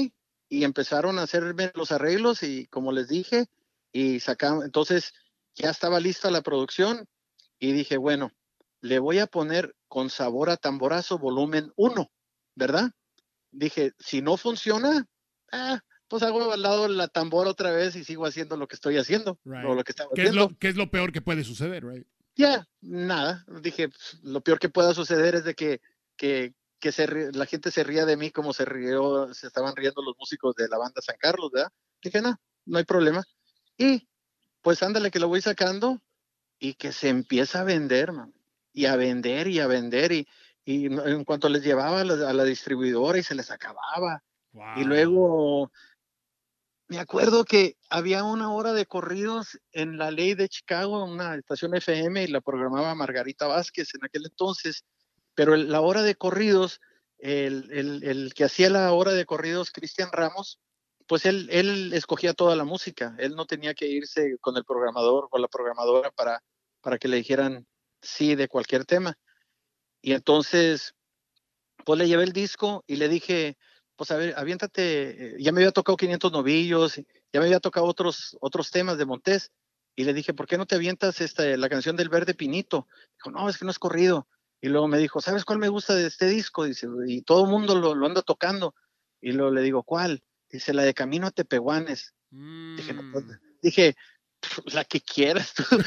[0.49, 3.47] y empezaron a hacerme los arreglos y como les dije,
[3.91, 5.13] y sacamos, entonces
[5.55, 7.07] ya estaba lista la producción
[7.59, 8.31] y dije, bueno,
[8.81, 12.11] le voy a poner con sabor a tamborazo volumen 1,
[12.55, 12.91] ¿verdad?
[13.51, 15.07] Dije, si no funciona,
[15.51, 18.97] ah, pues hago al lado la tambora otra vez y sigo haciendo lo que estoy
[18.97, 19.39] haciendo.
[19.43, 22.05] lo que ¿Qué, Es lo, ¿Qué es lo peor que puede suceder, right?
[22.35, 23.45] Ya, nada.
[23.61, 23.89] Dije,
[24.21, 25.81] lo peor que pueda suceder es de que,
[26.17, 30.01] que, que se, la gente se ría de mí como se rió, se estaban riendo
[30.01, 31.71] los músicos de la banda San Carlos, ¿verdad?
[32.01, 33.23] Dije, no, no hay problema.
[33.77, 34.07] Y
[34.61, 36.01] pues ándale que lo voy sacando
[36.59, 38.33] y que se empieza a vender, man.
[38.73, 40.11] Y a vender y a vender.
[40.11, 40.27] Y,
[40.65, 44.23] y en cuanto les llevaba a la, distribuidora y se les acababa.
[44.77, 45.71] Y luego
[46.87, 51.75] me acuerdo que había una hora de corridos en la ley de Chicago, una estación
[51.75, 54.83] FM, y la programaba Margarita Vázquez en aquel entonces,
[55.35, 56.81] pero la hora de corridos,
[57.19, 60.59] el, el, que hacía la hora de corridos, Cristian Ramos,
[61.07, 65.27] pues él, él escogía toda la música, él no tenía que irse con el programador
[65.29, 66.41] o la programadora para,
[66.81, 67.67] para que le dijeran
[68.01, 69.17] sí de cualquier tema.
[70.01, 70.95] Y entonces,
[71.85, 73.57] pues le llevé el disco y le dije,
[73.95, 77.85] pues a ver, aviéntate, eh, ya me había tocado 500 novillos, ya me había tocado
[77.85, 79.51] otros, otros temas de Montés,
[79.95, 82.87] y le dije, ¿por qué no te avientas esta, la canción del Verde Pinito?
[83.17, 84.27] Dijo, no, es que no es corrido.
[84.65, 86.63] Y luego me dijo, ¿sabes cuál me gusta de este disco?
[86.63, 88.73] Dice, y todo el mundo lo, lo, anda tocando.
[89.21, 90.23] Y luego le digo, ¿cuál?
[90.49, 92.15] Dice, la de Camino a Tepehuanes.
[92.31, 93.31] Dije, no, pues", mm.
[93.61, 93.95] dije,
[94.73, 95.77] la que quieras, tú,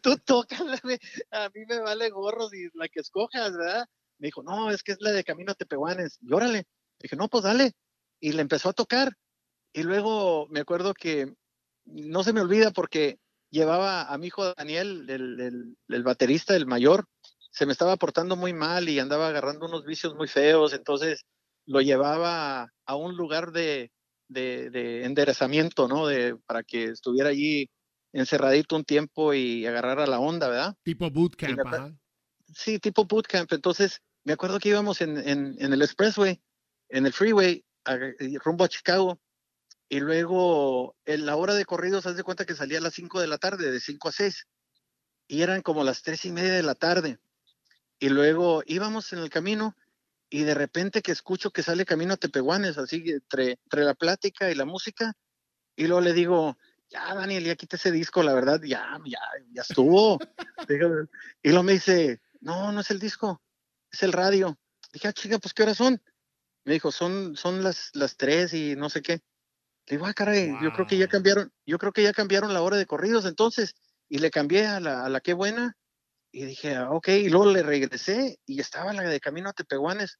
[0.00, 3.88] tú, toca, a mí me vale gorros y la que escojas, ¿verdad?
[4.18, 6.20] Me dijo, no, es que es la de Camino a Tepehuanes.
[6.22, 6.68] Y órale,
[7.00, 7.72] Dije, no, pues dale.
[8.20, 9.16] Y le empezó a tocar.
[9.72, 11.34] Y luego me acuerdo que
[11.86, 13.18] no se me olvida porque
[13.50, 17.08] llevaba a mi hijo Daniel, el, baterista, el mayor,
[17.54, 20.72] se me estaba portando muy mal y andaba agarrando unos vicios muy feos.
[20.72, 21.24] Entonces
[21.66, 23.92] lo llevaba a un lugar de,
[24.28, 26.08] enderezamiento, ¿no?
[26.08, 27.70] De, para que estuviera allí
[28.12, 30.76] encerradito un tiempo y agarrara la onda, ¿verdad?
[30.82, 31.96] Tipo bootcamp,
[32.52, 33.52] Sí, tipo bootcamp.
[33.52, 36.42] Entonces, me acuerdo que íbamos en, en, el expressway
[36.88, 37.64] en el freeway
[38.44, 39.20] rumbo a Chicago
[39.88, 43.20] y luego en la hora de corrido se hace cuenta que salía a las 5
[43.20, 44.46] de la tarde, de 5 a 6
[45.28, 47.18] y eran como las tres y media de la tarde
[47.98, 49.76] y luego íbamos en el camino
[50.30, 54.50] y de repente que escucho que sale camino a Tepehuanes, así entre, entre la plática
[54.50, 55.14] y la música
[55.76, 56.56] y luego le digo,
[56.88, 59.18] ya Daniel, ya quité ese disco, la verdad, ya, ya,
[59.52, 60.18] ya estuvo.
[61.42, 63.42] y luego me dice, no, no es el disco,
[63.90, 64.58] es el radio.
[64.92, 66.00] Dije, ah, chica, pues ¿qué horas son?
[66.64, 69.22] Me dijo, son, son las, las tres y no sé qué.
[69.86, 72.62] Le digo, ah, caray, yo creo que ya cambiaron, yo creo que ya cambiaron la
[72.62, 73.74] hora de corridos entonces.
[74.08, 75.76] Y le cambié a la, a la qué buena.
[76.36, 80.18] Y dije, ah, ok, y luego le regresé y estaba la de camino a Tepehuanes.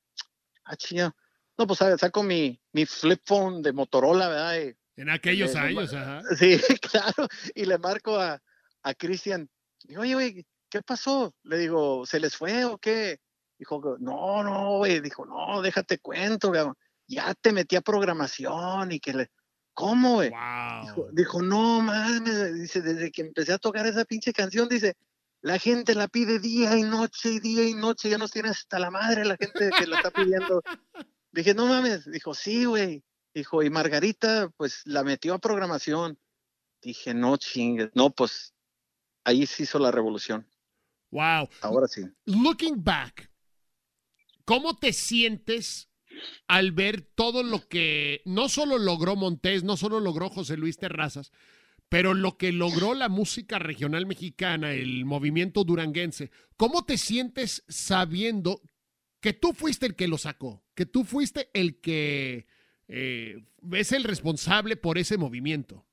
[0.64, 1.12] Ah, chía.
[1.58, 4.76] No, pues saco mi, mi flip phone de Motorola, ¿verdad?
[4.96, 6.22] en aquellos años, ajá.
[6.38, 6.56] Sí,
[6.92, 7.26] claro.
[7.56, 8.40] Y le marco a,
[8.84, 9.50] a Cristian.
[9.82, 11.34] Digo, oye, oye, ¿qué pasó?
[11.42, 13.18] Le digo, ¿se les fue o qué?
[13.58, 16.62] Dijo, no, no, güey, dijo, no, déjate cuento, güey.
[17.08, 19.30] ya te metí a programación y que le,
[19.72, 20.30] ¿cómo, güey?
[21.10, 24.94] Dijo, no mames, dice, desde que empecé a tocar esa pinche canción, dice,
[25.44, 28.78] la gente la pide día y noche y día y noche, ya nos tiene hasta
[28.78, 30.62] la madre la gente que la está pidiendo.
[31.32, 33.04] Dije, no mames, dijo, sí, güey.
[33.34, 36.18] Dijo, y Margarita, pues la metió a programación.
[36.80, 38.54] Dije, no chingues, no, pues
[39.24, 40.48] ahí se hizo la revolución.
[41.10, 41.50] Wow.
[41.60, 42.04] Ahora sí.
[42.24, 43.30] Looking back,
[44.46, 45.90] ¿Cómo te sientes
[46.48, 51.32] al ver todo lo que no solo logró Montés, no solo logró José Luis Terrazas,
[51.88, 56.30] pero lo que logró la música regional mexicana, el movimiento duranguense?
[56.56, 58.60] ¿Cómo te sientes sabiendo
[59.20, 62.46] que tú fuiste el que lo sacó, que tú fuiste el que
[62.88, 65.86] eh, es el responsable por ese movimiento?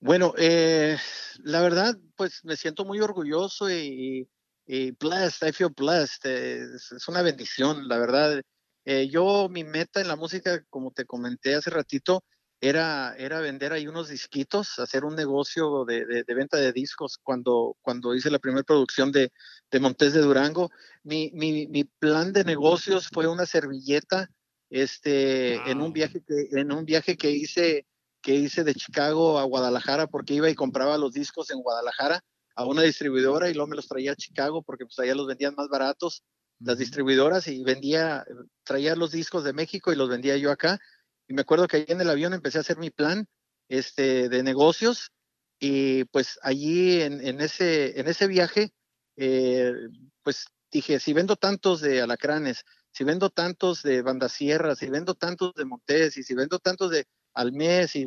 [0.00, 0.96] Bueno, eh,
[1.42, 4.28] la verdad, pues me siento muy orgulloso y,
[4.66, 8.40] y blessed, I feel blessed, es, una bendición, la verdad.
[8.84, 12.22] Eh, yo, mi meta en la música, como te comenté hace ratito,
[12.60, 17.76] era, era vender ahí unos disquitos, hacer un negocio de, de, venta de discos cuando,
[17.82, 19.32] cuando hice la primera producción de,
[19.70, 20.70] de Montes de Durango.
[21.04, 24.28] Mi, mi, mi, plan de negocios fue una servilleta
[24.70, 27.86] este, en, un viaje que, en un viaje que hice,
[28.20, 32.24] que hice de Chicago a Guadalajara porque iba y compraba los discos en Guadalajara
[32.56, 35.54] a una distribuidora y luego me los traía a Chicago porque pues allá los vendían
[35.56, 36.24] más baratos
[36.60, 38.24] las distribuidoras y vendía,
[38.64, 40.78] traía los discos de México y los vendía yo acá.
[41.28, 43.26] Y me acuerdo que ahí en el avión empecé a hacer mi plan
[43.68, 45.12] este, de negocios
[45.60, 48.72] y pues allí en, ese, en ese viaje,
[49.16, 49.72] eh,
[50.22, 55.54] pues dije, si vendo tantos de alacranes, si vendo tantos de bandasierras, si vendo tantos
[55.54, 58.06] de montés y si vendo tantos de almés y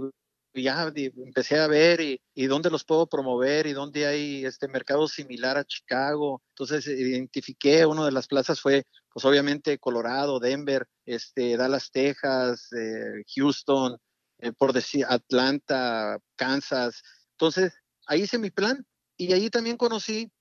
[0.53, 5.57] ya empecé a ver y, dónde los puedo promover y dónde hay este mercado similar
[5.57, 6.41] a Chicago.
[6.49, 8.83] Entonces identifiqué, una de las plazas fue,
[9.13, 13.97] pues obviamente Colorado, Denver, este, Dallas, Texas, eh, Houston,
[14.39, 17.01] eh, por decir Atlanta, Kansas.
[17.31, 17.73] Entonces
[18.07, 18.85] ahí hice mi plan
[19.15, 20.31] y ahí también conocí,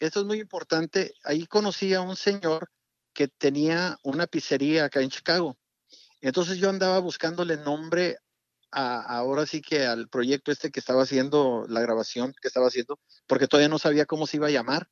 [0.00, 2.68] esto es muy importante, ahí conocí a un señor
[3.14, 5.56] que tenía una pizzería acá en Chicago.
[6.20, 8.18] Entonces yo andaba buscándole nombre
[8.70, 13.48] ahora sí que al proyecto este que estaba haciendo, la grabación que estaba haciendo, porque
[13.48, 14.88] todavía no sabía cómo se iba a llamar.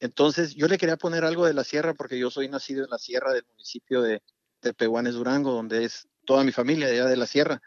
[0.00, 2.98] Entonces yo le quería poner algo de la sierra porque yo soy nacido en la
[2.98, 4.22] sierra del municipio de,
[4.62, 7.62] de Pehuanes, Durango, donde es toda mi familia allá de la sierra.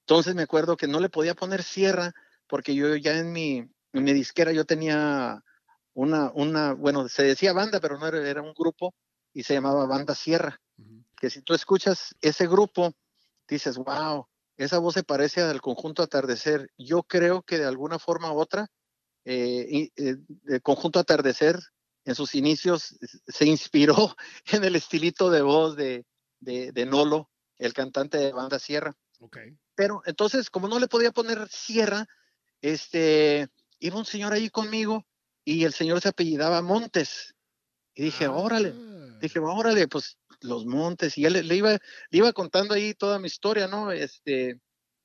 [0.00, 2.12] Entonces me acuerdo que no le podía poner sierra
[2.46, 3.58] porque yo ya en mi,
[3.92, 5.42] en mi disquera yo tenía
[5.94, 8.94] una, una, bueno, se decía banda, pero no era, era un grupo
[9.32, 10.60] y se llamaba Banda Sierra.
[11.16, 12.92] Que si tú escuchas ese grupo,
[13.48, 16.70] dices, wow, esa voz se parece al conjunto Atardecer.
[16.78, 18.68] Yo creo que de alguna forma u otra,
[19.24, 21.58] eh, eh, el conjunto Atardecer
[22.04, 24.14] en sus inicios se inspiró
[24.52, 26.04] en el estilito de voz de,
[26.40, 28.96] de, Nolo, el cantante de Banda Sierra.
[29.18, 29.56] Okay.
[29.74, 32.06] Pero entonces, como no le podía poner Sierra,
[32.60, 35.06] este, iba un señor ahí conmigo
[35.44, 37.34] y el señor se apellidaba Montes.
[37.94, 39.18] Y dije, órale, ah.
[39.20, 41.16] dije, órale, pues los montes.
[41.18, 43.92] Y él le, iba, le iba contando ahí toda mi historia, ¿no?
[43.92, 44.58] Este,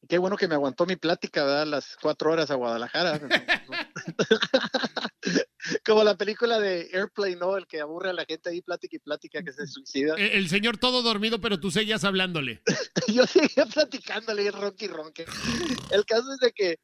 [0.08, 1.68] qué bueno que me aguantó mi plática, ¿verdad?
[1.68, 3.20] Las cuatro horas a Guadalajara.
[5.86, 7.58] Como la película de Airplane, ¿no?
[7.58, 10.16] El que aburre a la gente ahí, plática y plática, que se suicida.
[10.16, 12.62] El, el señor todo dormido, pero tú seguías hablándole.
[13.08, 15.26] Yo seguía platicándole, ronqui ronque.
[15.92, 16.80] El caso es de que,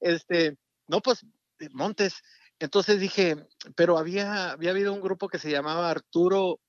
[0.00, 0.56] este,
[0.88, 1.24] no, pues,
[1.72, 2.22] Montes,
[2.58, 3.36] entonces dije,
[3.74, 6.60] pero había, había habido un grupo que se llamaba Arturo,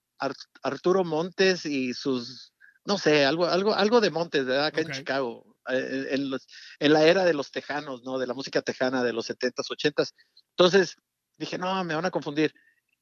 [0.61, 2.53] Arturo Montes y sus,
[2.85, 4.67] no sé, algo, algo, algo de Montes, ¿verdad?
[4.67, 6.31] Acá en Chicago, eh, en,
[6.79, 8.17] en, la era de los tejanos, ¿no?
[8.17, 10.13] De la música tejana de los 70s, 80s.
[10.51, 10.95] Entonces
[11.37, 12.53] dije, no, me van a confundir.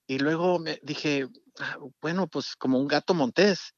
[0.08, 1.28] Y luego me dije,
[1.60, 3.74] ah, bueno, pues como un gato montés.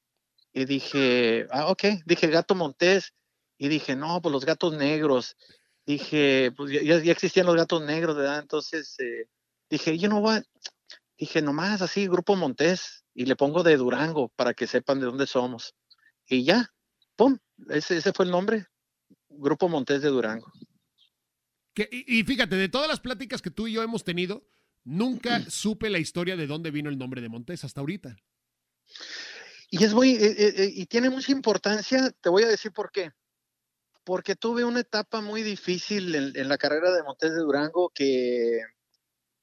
[0.51, 3.13] Y dije, ah, ok, dije gato montés.
[3.57, 5.35] Y dije, no, pues los gatos negros
[5.87, 8.39] dije, pues ya, ya, existían los gatos negros, ¿verdad?
[8.39, 9.29] Entonces eh,
[9.69, 10.43] dije, yo no voy,
[11.17, 15.27] dije, nomás así, Grupo Montés, y le pongo de Durango para que sepan de dónde
[15.27, 15.75] somos.
[16.27, 16.71] Y ya,
[17.15, 17.37] ¡pum!
[17.69, 18.67] Ese, ese fue el nombre,
[19.29, 20.51] Grupo Montés de Durango.
[21.75, 24.47] y, fíjate, de todas las pláticas que tú y yo hemos tenido,
[24.83, 28.15] nunca supe la historia de dónde vino el nombre de Montés hasta ahorita.
[29.69, 33.11] Y es muy, eh, eh, y tiene mucha importancia, te voy a decir por qué
[34.07, 38.61] porque tuve una etapa muy difícil en, la carrera de Montes de Durango que,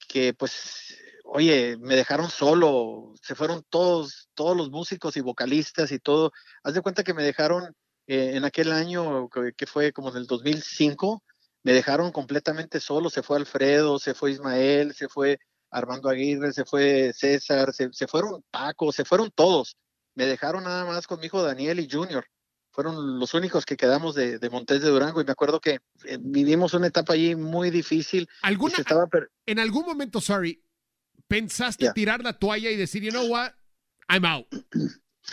[0.07, 5.99] que, pues, oye, me dejaron solo, se fueron todos, todos los músicos y vocalistas y
[5.99, 6.31] todo.
[6.63, 7.75] Haz de cuenta que me dejaron
[8.07, 11.23] eh, en aquel año, que, fue como en el 2005,
[11.63, 15.39] me dejaron completamente solo, se fue Alfredo, se fue Ismael, se fue
[15.71, 19.75] Armando Aguirre, se fue César, se, se fueron Paco, se fueron todos.
[20.13, 22.25] Me dejaron nada más con mi hijo Daniel y Junior
[22.75, 26.17] fueron los únicos que quedamos de, de Montes de Durango y me acuerdo que eh,
[26.19, 28.27] vivimos una etapa allí muy difícil.
[28.41, 29.07] ¿Alguna, estaba
[29.45, 30.61] en algún momento, sorry,
[31.27, 33.51] pensaste tirar la toalla y decir, you know what,
[34.07, 34.47] I'm out.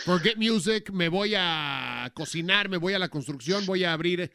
[0.05, 4.31] Forget music, me voy a cocinar, me voy a la construcción, voy a abrir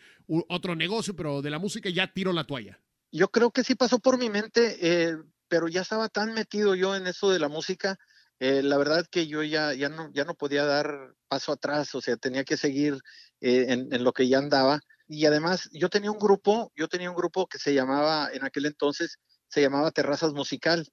[0.48, 2.80] otro negocio, pero de la música ya tiro la toalla.
[3.10, 5.16] Yo creo que sí pasó por mi mente, eh,
[5.48, 7.98] pero ya estaba tan metido yo en eso de la música
[8.40, 12.00] eh, la verdad que yo ya, ya, no, ya no podía dar paso atrás, o
[12.00, 12.94] sea, tenía que seguir
[13.40, 14.80] eh, en, en, lo que ya andaba.
[15.08, 18.66] Y además, yo tenía un grupo, yo tenía un grupo que se llamaba, en aquel
[18.66, 19.18] entonces,
[19.48, 20.86] se llamaba Terrazas Musical,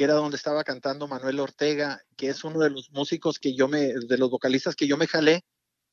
[0.00, 3.68] que era donde estaba cantando Manuel Ortega, que es uno de los músicos que yo
[3.68, 5.44] me, de los vocalistas que yo me jalé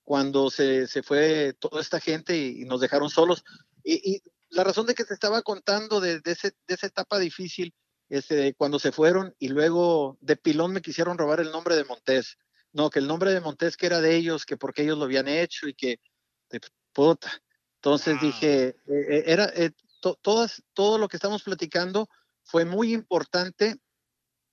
[0.01, 3.43] cuando se, se fue toda esta gente y, nos dejaron solos.
[3.83, 7.19] Y, y, la razón de que te estaba contando de, de, ese, de esa etapa
[7.19, 7.73] difícil
[8.07, 12.37] este, cuando se fueron y luego de pilón me quisieron robar el nombre de Montés.
[12.71, 15.27] No, que el nombre de Montés que era de ellos, que porque ellos lo habían
[15.27, 15.99] hecho y que,
[16.93, 17.29] puta.
[17.81, 19.71] Entonces dije, eh, eh, era, eh,
[20.21, 22.07] todas, todo lo que estamos platicando
[22.45, 23.81] fue muy importante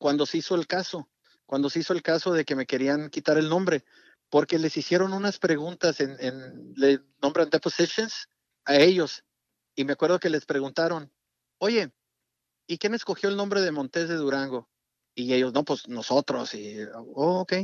[0.04, 1.08] cuando se hizo el caso,
[1.46, 3.86] cuando se hizo el caso de que me querían quitar el nombre,
[4.28, 8.28] porque les hicieron unas preguntas en, en le nombran depositions
[8.66, 9.24] a ellos.
[9.74, 11.10] Y me acuerdo que les preguntaron,
[11.56, 11.90] oye,
[12.66, 14.68] ¿y quién escogió el nombre de Montés de Durango?
[15.14, 16.52] Y ellos, no, pues nosotros.
[16.52, 17.54] Y, oh, ok.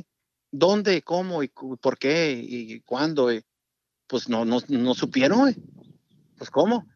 [0.51, 3.29] ¿Dónde, cómo y por qué y cuándo?
[4.07, 5.55] pues no, no, no supieron.
[6.39, 6.87] Pues cómo.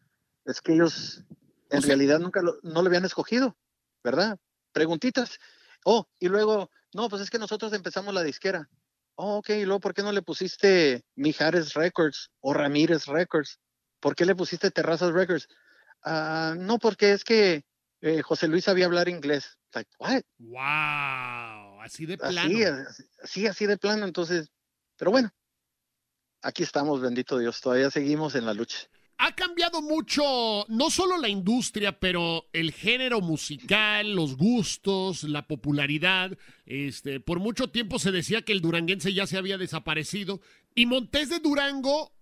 [0.43, 1.23] Es que ellos
[1.69, 3.55] en realidad nunca lo, no lo habían escogido,
[4.03, 4.39] ¿verdad?
[4.75, 5.39] Preguntitas.
[5.85, 8.69] Oh, y luego, no, pues es que nosotros empezamos la disquera.
[9.15, 13.61] Oh, ok, y luego, ¿por qué no le pusiste Mijares Records o Ramírez Records?
[14.01, 15.47] ¿Por qué le pusiste Terrazas Records?
[16.03, 17.63] Ah, no, porque es que
[18.01, 19.57] eh, José Luis sabía hablar inglés.
[19.73, 20.23] Like, what?
[20.39, 22.85] Wow, así de plano.
[23.23, 24.05] Así, así de plano.
[24.05, 24.51] Entonces,
[24.97, 25.31] pero bueno,
[26.41, 28.79] aquí estamos, bendito Dios, todavía seguimos en la lucha.
[29.17, 36.37] Ha cambiado mucho, no solo la industria, pero el género musical, los gustos, la popularidad.
[36.65, 40.41] Este, por mucho tiempo se decía que el duranguense ya se había desaparecido.
[40.75, 42.15] Y Montés de Durango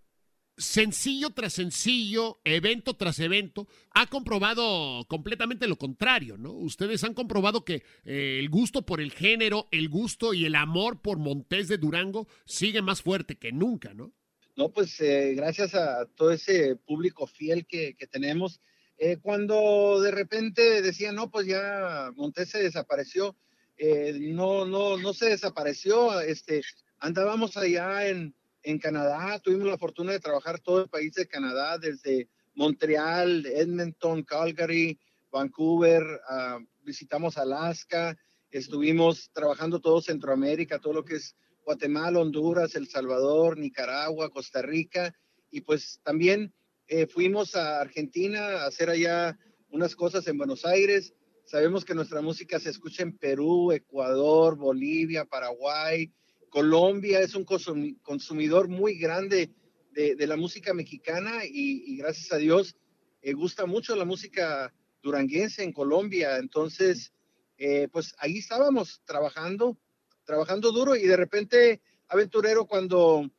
[0.57, 6.51] sencillo tras sencillo, evento tras evento, ha comprobado completamente lo contrario, ¿no?
[6.51, 11.01] Ustedes han comprobado que eh, el gusto por el género, el gusto y el amor
[11.01, 14.13] por Montés de Durango sigue más fuerte que nunca, ¿no?
[14.55, 18.61] No, pues eh, gracias a todo ese público fiel que, tenemos.
[18.97, 23.35] Eh, cuando de repente decían, no, pues ya Montés se desapareció,
[24.19, 26.61] no, no, no se desapareció, este,
[26.99, 28.33] andábamos allá en,
[28.63, 34.23] en Canadá, tuvimos la fortuna de trabajar todo el país de Canadá, desde Montreal, Edmonton,
[34.23, 34.99] Calgary,
[35.31, 38.17] Vancouver, ah, visitamos Alaska,
[38.51, 45.13] estuvimos trabajando todo Centroamérica, todo lo que es Guatemala, Honduras, El Salvador, Nicaragua, Costa Rica,
[45.51, 46.53] y pues también
[46.87, 49.37] eh, fuimos a Argentina a hacer allá
[49.69, 51.13] unas cosas en Buenos Aires.
[51.45, 56.11] Sabemos que nuestra música se escucha en Perú, Ecuador, Bolivia, Paraguay,
[56.53, 57.45] Colombia es un
[58.03, 59.49] consumidor muy grande
[59.89, 62.75] de, la música mexicana y, gracias a Dios
[63.23, 66.37] eh, gusta mucho la música duranguense en Colombia.
[66.37, 67.11] Entonces,
[67.57, 69.79] eh, pues ahí estábamos trabajando,
[70.25, 73.29] trabajando duro y de repente, aventurero, cuando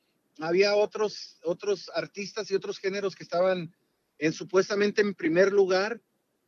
[0.41, 3.75] había otros, otros artistas y otros géneros que estaban
[4.19, 6.01] en, supuestamente en primer lugar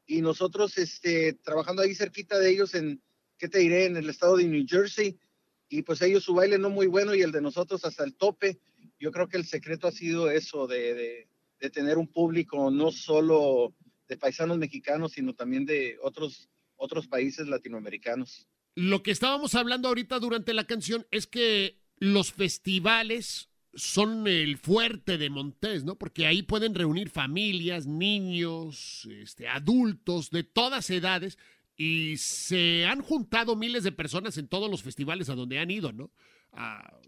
[0.07, 3.03] y nosotros este, trabajando ahí cerquita de ellos en,
[3.39, 5.19] ¿qué te diré?, en el estado de New Jersey
[5.69, 8.59] y pues ellos su baile no muy bueno y el de nosotros hasta el tope.
[8.99, 11.29] Yo creo que el secreto ha sido eso, de,
[11.61, 13.75] de, tener un público no solo
[14.07, 18.47] de paisanos mexicanos, sino también de otros, otros países latinoamericanos.
[18.77, 25.19] Lo que estábamos hablando ahorita durante la canción es que los festivales son el fuerte
[25.19, 25.97] de Montés, ¿no?
[25.97, 31.37] Porque ahí pueden reunir familias, niños, este, adultos de todas edades
[31.77, 35.93] y se han juntado miles de personas en todos los festivales a donde han ido,
[35.93, 36.11] ¿no?
[36.53, 36.99] Ah,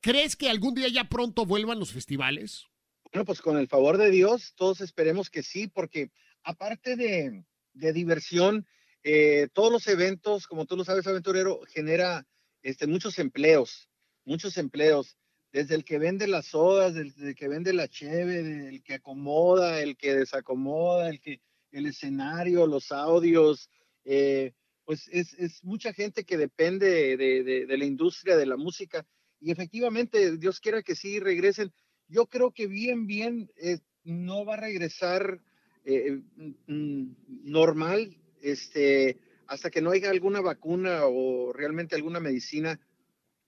[0.00, 2.66] ¿Crees que algún día ya pronto vuelvan los festivales?
[3.12, 6.10] Bueno, pues con el favor de Dios, todos esperemos que sí, porque
[6.42, 7.44] aparte de,
[7.92, 8.66] diversión,
[9.02, 12.26] eh, todos los eventos, como tú lo sabes, aventurero, genera
[12.62, 13.88] este, muchos empleos,
[14.24, 15.16] muchos empleos,
[15.52, 19.80] desde el que vende las sodas, desde el que vende la cheve, el que acomoda,
[19.80, 21.40] el que desacomoda, el que
[21.72, 23.70] el escenario, los audios,
[24.04, 24.52] eh,
[24.84, 29.06] pues es, mucha gente que depende de, la industria de la música
[29.40, 31.72] y efectivamente Dios quiera que sí regresen.
[32.08, 35.40] Yo creo que bien, bien eh, no va a regresar
[35.84, 36.22] eh,
[36.66, 37.10] mm,
[37.44, 42.80] normal este, hasta que no haya alguna vacuna o realmente alguna medicina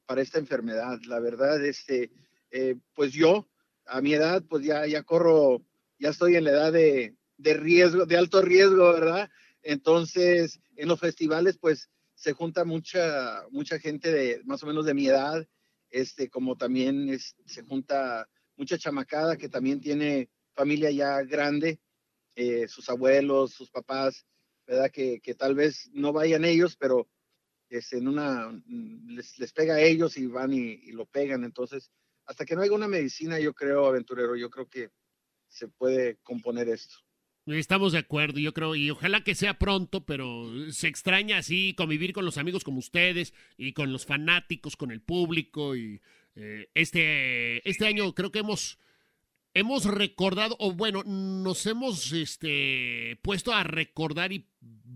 [0.07, 0.99] para esta enfermedad.
[1.07, 2.11] La verdad, este,
[2.95, 3.49] pues yo
[3.87, 5.63] a mi edad, pues ya, ya corro,
[5.99, 9.31] ya estoy en la edad de, de riesgo, de alto riesgo, ¿verdad?
[9.63, 14.95] Entonces, en los festivales, pues se junta mucha, mucha gente de más o menos de
[14.95, 15.47] mi edad,
[15.91, 21.81] este, como también se junta mucha chamacada que también tiene familia ya grande,
[22.37, 24.27] eh, sus abuelos, sus papás,
[24.71, 24.91] ¿verdad?
[24.93, 27.09] Que, que, tal vez no vayan ellos, pero
[27.69, 28.51] es en una,
[29.09, 31.43] les, les, pega a ellos y van y, y, lo pegan.
[31.43, 31.91] Entonces,
[32.25, 34.91] hasta que no haya una medicina, yo creo, aventurero, yo creo que
[35.49, 36.95] se puede componer esto.
[37.47, 42.13] Estamos de acuerdo, yo creo, y ojalá que sea pronto, pero se extraña así convivir
[42.13, 45.75] con los amigos como ustedes y con los fanáticos, con el público.
[45.75, 46.01] Y
[46.37, 48.79] eh, este, este año creo que hemos,
[49.55, 54.49] hemos recordado, o bueno, nos hemos este, puesto a recordar y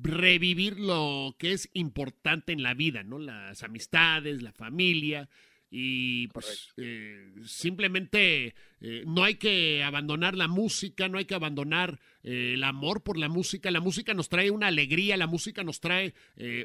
[0.03, 3.19] revivir lo que es importante en la vida, ¿no?
[3.19, 5.29] Las amistades, la familia,
[5.77, 11.99] y pues eh, simplemente eh, no hay que abandonar la música, no hay que abandonar
[12.23, 13.73] eh, el amor por la música.
[13.73, 16.15] La música nos trae una alegría, la música nos trae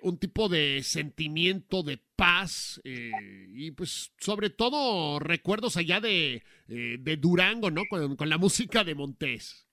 [0.04, 7.72] un tipo de sentimiento de paz y pues sobre todo recuerdos allá de, de Durango,
[7.72, 7.82] ¿no?
[7.90, 9.66] Con, con, la música de Montés.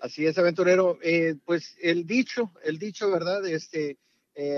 [0.00, 0.98] Así es, aventurero.
[1.44, 3.46] pues el dicho, el dicho, ¿verdad?
[3.46, 3.96] Este,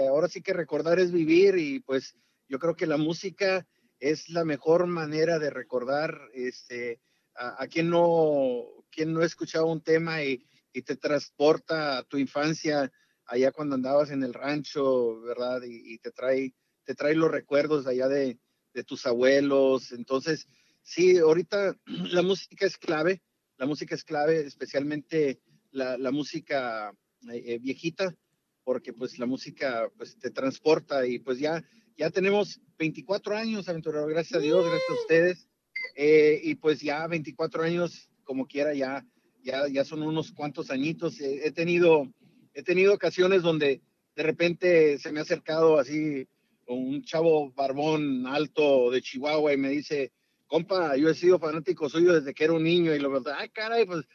[0.08, 2.16] ahora sí que recordar es vivir y pues
[2.48, 3.66] yo creo que la música
[4.00, 7.00] es la mejor manera de recordar este,
[7.34, 10.44] a, quien, no, quien no ha escuchado un tema y,
[10.86, 12.92] te transporta a tu infancia
[13.24, 15.60] allá cuando andabas en el rancho, ¿verdad?
[15.66, 18.38] Y, te, trae, te trae los recuerdos allá de,
[18.86, 19.90] tus abuelos.
[19.90, 20.46] Entonces,
[20.82, 21.76] sí, ahorita
[22.12, 23.22] la música es clave,
[23.56, 25.40] la música es clave, especialmente
[25.72, 26.92] la, música
[27.28, 28.14] eh, eh, viejita,
[28.62, 31.64] porque pues la música pues te transporta y pues ya
[31.98, 35.48] ya tenemos 24 años, aventurero, gracias a Dios, gracias a ustedes.
[35.96, 39.04] Eh, y pues ya 24 años, como quiera, ya,
[39.42, 41.20] ya, ya son unos cuantos añitos.
[41.20, 42.06] he, tenido,
[42.54, 43.82] he tenido ocasiones donde
[44.14, 46.26] de repente se me ha acercado así
[46.68, 50.12] un chavo barbón alto de Chihuahua y me dice,
[50.46, 53.48] compa, yo he sido fanático suyo desde que era un niño y lo verdad, ay,
[53.48, 54.06] caray, pues,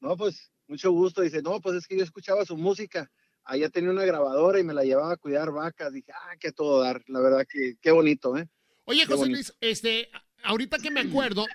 [0.00, 1.22] no, pues, mucho gusto.
[1.22, 3.10] Dice, no, pues es que yo escuchaba su música.
[3.44, 5.92] Allá tenía una grabadora y me la llevaba a cuidar vacas.
[5.92, 7.02] Dije, ah, qué todo dar.
[7.08, 8.48] La verdad que qué bonito, ¿eh?
[8.84, 10.10] Oye, José Luis, este,
[10.42, 11.46] ahorita que me acuerdo,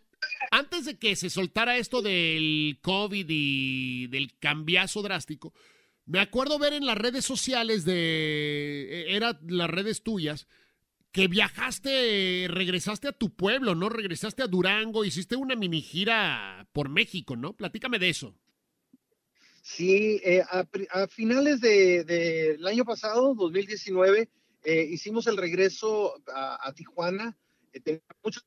[0.51, 5.53] antes de que se soltara esto del COVID y del cambiazo drástico,
[6.05, 10.47] me acuerdo ver en las redes sociales de, e, eran las redes tuyas,
[11.11, 13.89] que viajaste, regresaste a tu pueblo, ¿no?
[13.89, 17.53] Regresaste a Durango, hiciste una mini gira por México, ¿no?
[17.53, 18.35] Platícame de eso.
[19.69, 24.29] Sí, eh, a, finales del de, año pasado, 2019,
[24.63, 27.37] eh, hicimos el regreso a, Tijuana.
[27.73, 28.39] Eh, mucho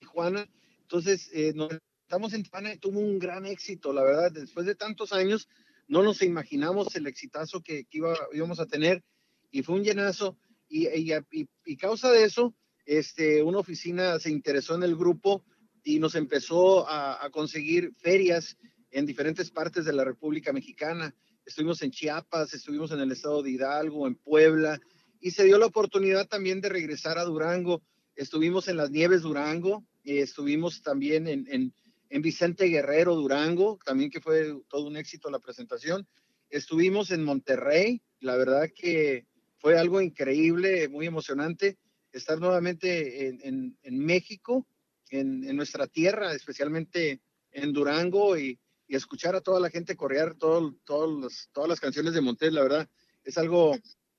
[0.00, 0.46] Tijuana,
[0.82, 1.70] entonces eh, nos
[2.02, 4.30] estamos en Tijuana, tuvo un gran éxito, la verdad.
[4.30, 5.48] Después de tantos años,
[5.88, 9.02] no nos imaginamos el exitazo que, íbamos a tener
[9.50, 10.36] y fue un llenazo.
[10.68, 12.54] Y, y, causa de eso,
[12.84, 15.42] este, una oficina se interesó en el grupo
[15.82, 18.58] y nos empezó a, a, conseguir ferias
[18.92, 21.14] en diferentes partes de la República Mexicana.
[21.44, 24.80] Estuvimos en Chiapas, estuvimos en el estado de Hidalgo, en Puebla,
[25.20, 27.82] y se dio la oportunidad también de regresar a Durango.
[28.14, 31.74] Estuvimos en las Nieves Durango, y estuvimos también en, en,
[32.10, 36.06] en Vicente Guerrero Durango, también que fue todo un éxito la presentación.
[36.50, 39.26] Estuvimos en Monterrey, la verdad que
[39.58, 41.78] fue algo increíble, muy emocionante
[42.12, 44.66] estar nuevamente en, en, México,
[45.10, 47.20] en, nuestra tierra, especialmente
[47.50, 48.58] en Durango y,
[48.92, 52.90] y escuchar a toda la gente corear todo, todas las canciones de Montes, la verdad,
[53.24, 53.74] es algo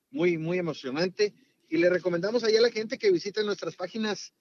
[0.09, 1.35] muy, muy emocionante.
[1.69, 4.33] Y le recomendamos ahí a la gente que visite nuestras páginas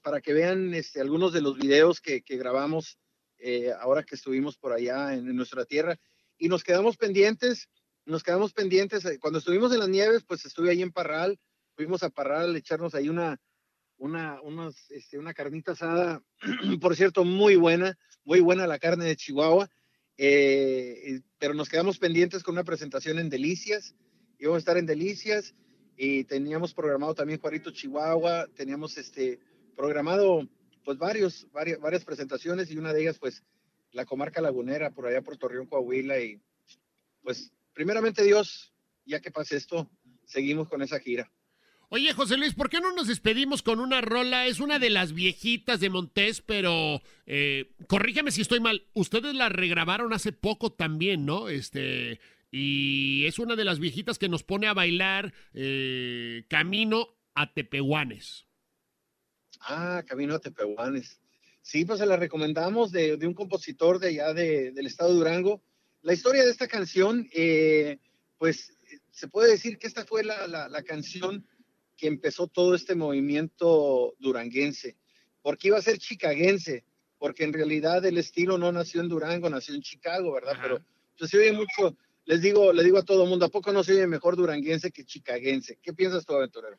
[0.00, 2.98] para que vean este, algunos de los videos que, grabamos
[3.36, 6.00] eh, ahora que estuvimos por allá en, en, nuestra tierra.
[6.38, 7.68] Y nos quedamos pendientes
[8.06, 9.04] nos quedamos pendientes.
[9.04, 11.38] Eh, cuando estuvimos en las nieves, pues estuve ahí en Parral,
[11.76, 13.38] fuimos a Parral echarnos ahí una,
[14.00, 16.22] una, unos, este, una carnita asada,
[16.80, 19.70] por cierto, muy buena, muy buena la carne de Chihuahua,
[20.16, 23.94] eh, pero nos quedamos pendientes con una presentación en Delicias,
[24.38, 25.54] íbamos a estar en Delicias
[25.96, 29.38] y teníamos programado también Juarito Chihuahua, teníamos este,
[29.76, 30.48] programado
[30.82, 33.44] pues varios, varias, varias presentaciones y una de ellas pues
[33.92, 36.40] la comarca lagunera por allá por Torreón, Coahuila y
[37.22, 38.72] pues primeramente Dios,
[39.04, 39.90] ya que pase esto,
[40.24, 41.30] seguimos con esa gira.
[41.92, 44.46] Oye, José Luis, ¿por qué no nos despedimos con una rola?
[44.46, 48.86] Es una de las viejitas de Montés, pero eh, corrígeme si estoy mal.
[48.94, 51.48] Ustedes la regrabaron hace poco también, ¿no?
[51.48, 52.20] Este,
[52.52, 58.46] y es una de las viejitas que nos pone a bailar eh, Camino a Tepehuanes.
[59.60, 61.20] Ah, Camino a Tepehuanes.
[61.60, 65.62] Sí, pues se la recomendamos de, un compositor de allá del estado de Durango
[66.02, 67.98] la historia de esta canción, eh,
[68.38, 68.72] pues
[69.10, 71.46] se puede decir que esta fue la, canción
[72.00, 74.96] que empezó todo este movimiento duranguense,
[75.42, 76.82] porque iba a ser chicaguense,
[77.18, 80.56] porque en realidad el estilo no nació en Durango, nació en Chicago, ¿verdad?
[80.62, 80.80] Pero
[81.18, 81.94] pues, se oye mucho,
[82.24, 84.90] les digo, le digo a todo el mundo, ¿a poco no se oye mejor duranguense
[84.90, 85.78] que chicaguense?
[85.82, 86.78] ¿Qué piensas tú, aventurero?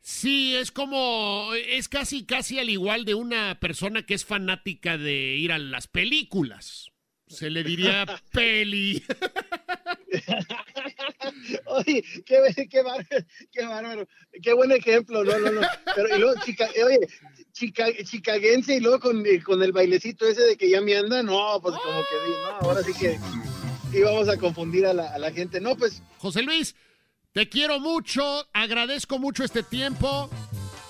[0.00, 5.36] Sí, es como, es casi, casi al igual de una persona que es fanática de
[5.36, 6.90] ir a las películas.
[7.28, 9.00] Se le diría peli.
[11.66, 14.06] Oye, qué, qué, bárbaro,
[14.42, 15.60] qué buen ejemplo, no, no, no.
[15.94, 17.00] Pero y luego, chica, oye,
[17.52, 21.60] chica, chicaguense y luego con, con, el bailecito ese de que ya me anda, no,
[21.60, 23.18] pues como que, no, ahora sí que
[23.92, 25.60] íbamos a confundir a la, a la gente.
[25.60, 26.02] No, pues.
[26.18, 26.74] José Luis,
[27.32, 30.30] te quiero mucho, agradezco mucho este tiempo.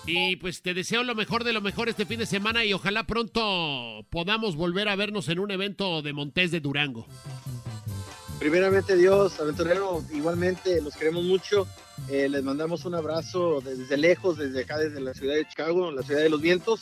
[0.08, 3.08] Y pues te deseo lo mejor de lo mejor este fin de semana y ojalá
[3.08, 7.08] pronto podamos volver a vernos en un evento de Montés de Durango.
[8.38, 11.66] Primeramente Dios, aventurero, igualmente los queremos mucho.
[12.08, 16.02] Eh, les mandamos un abrazo desde lejos, desde acá, desde la ciudad de Chicago, la
[16.02, 16.80] ciudad de los vientos.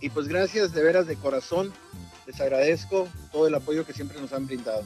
[0.00, 1.72] Y pues gracias de veras de corazón.
[2.26, 4.84] Les agradezco todo el apoyo que siempre nos han brindado.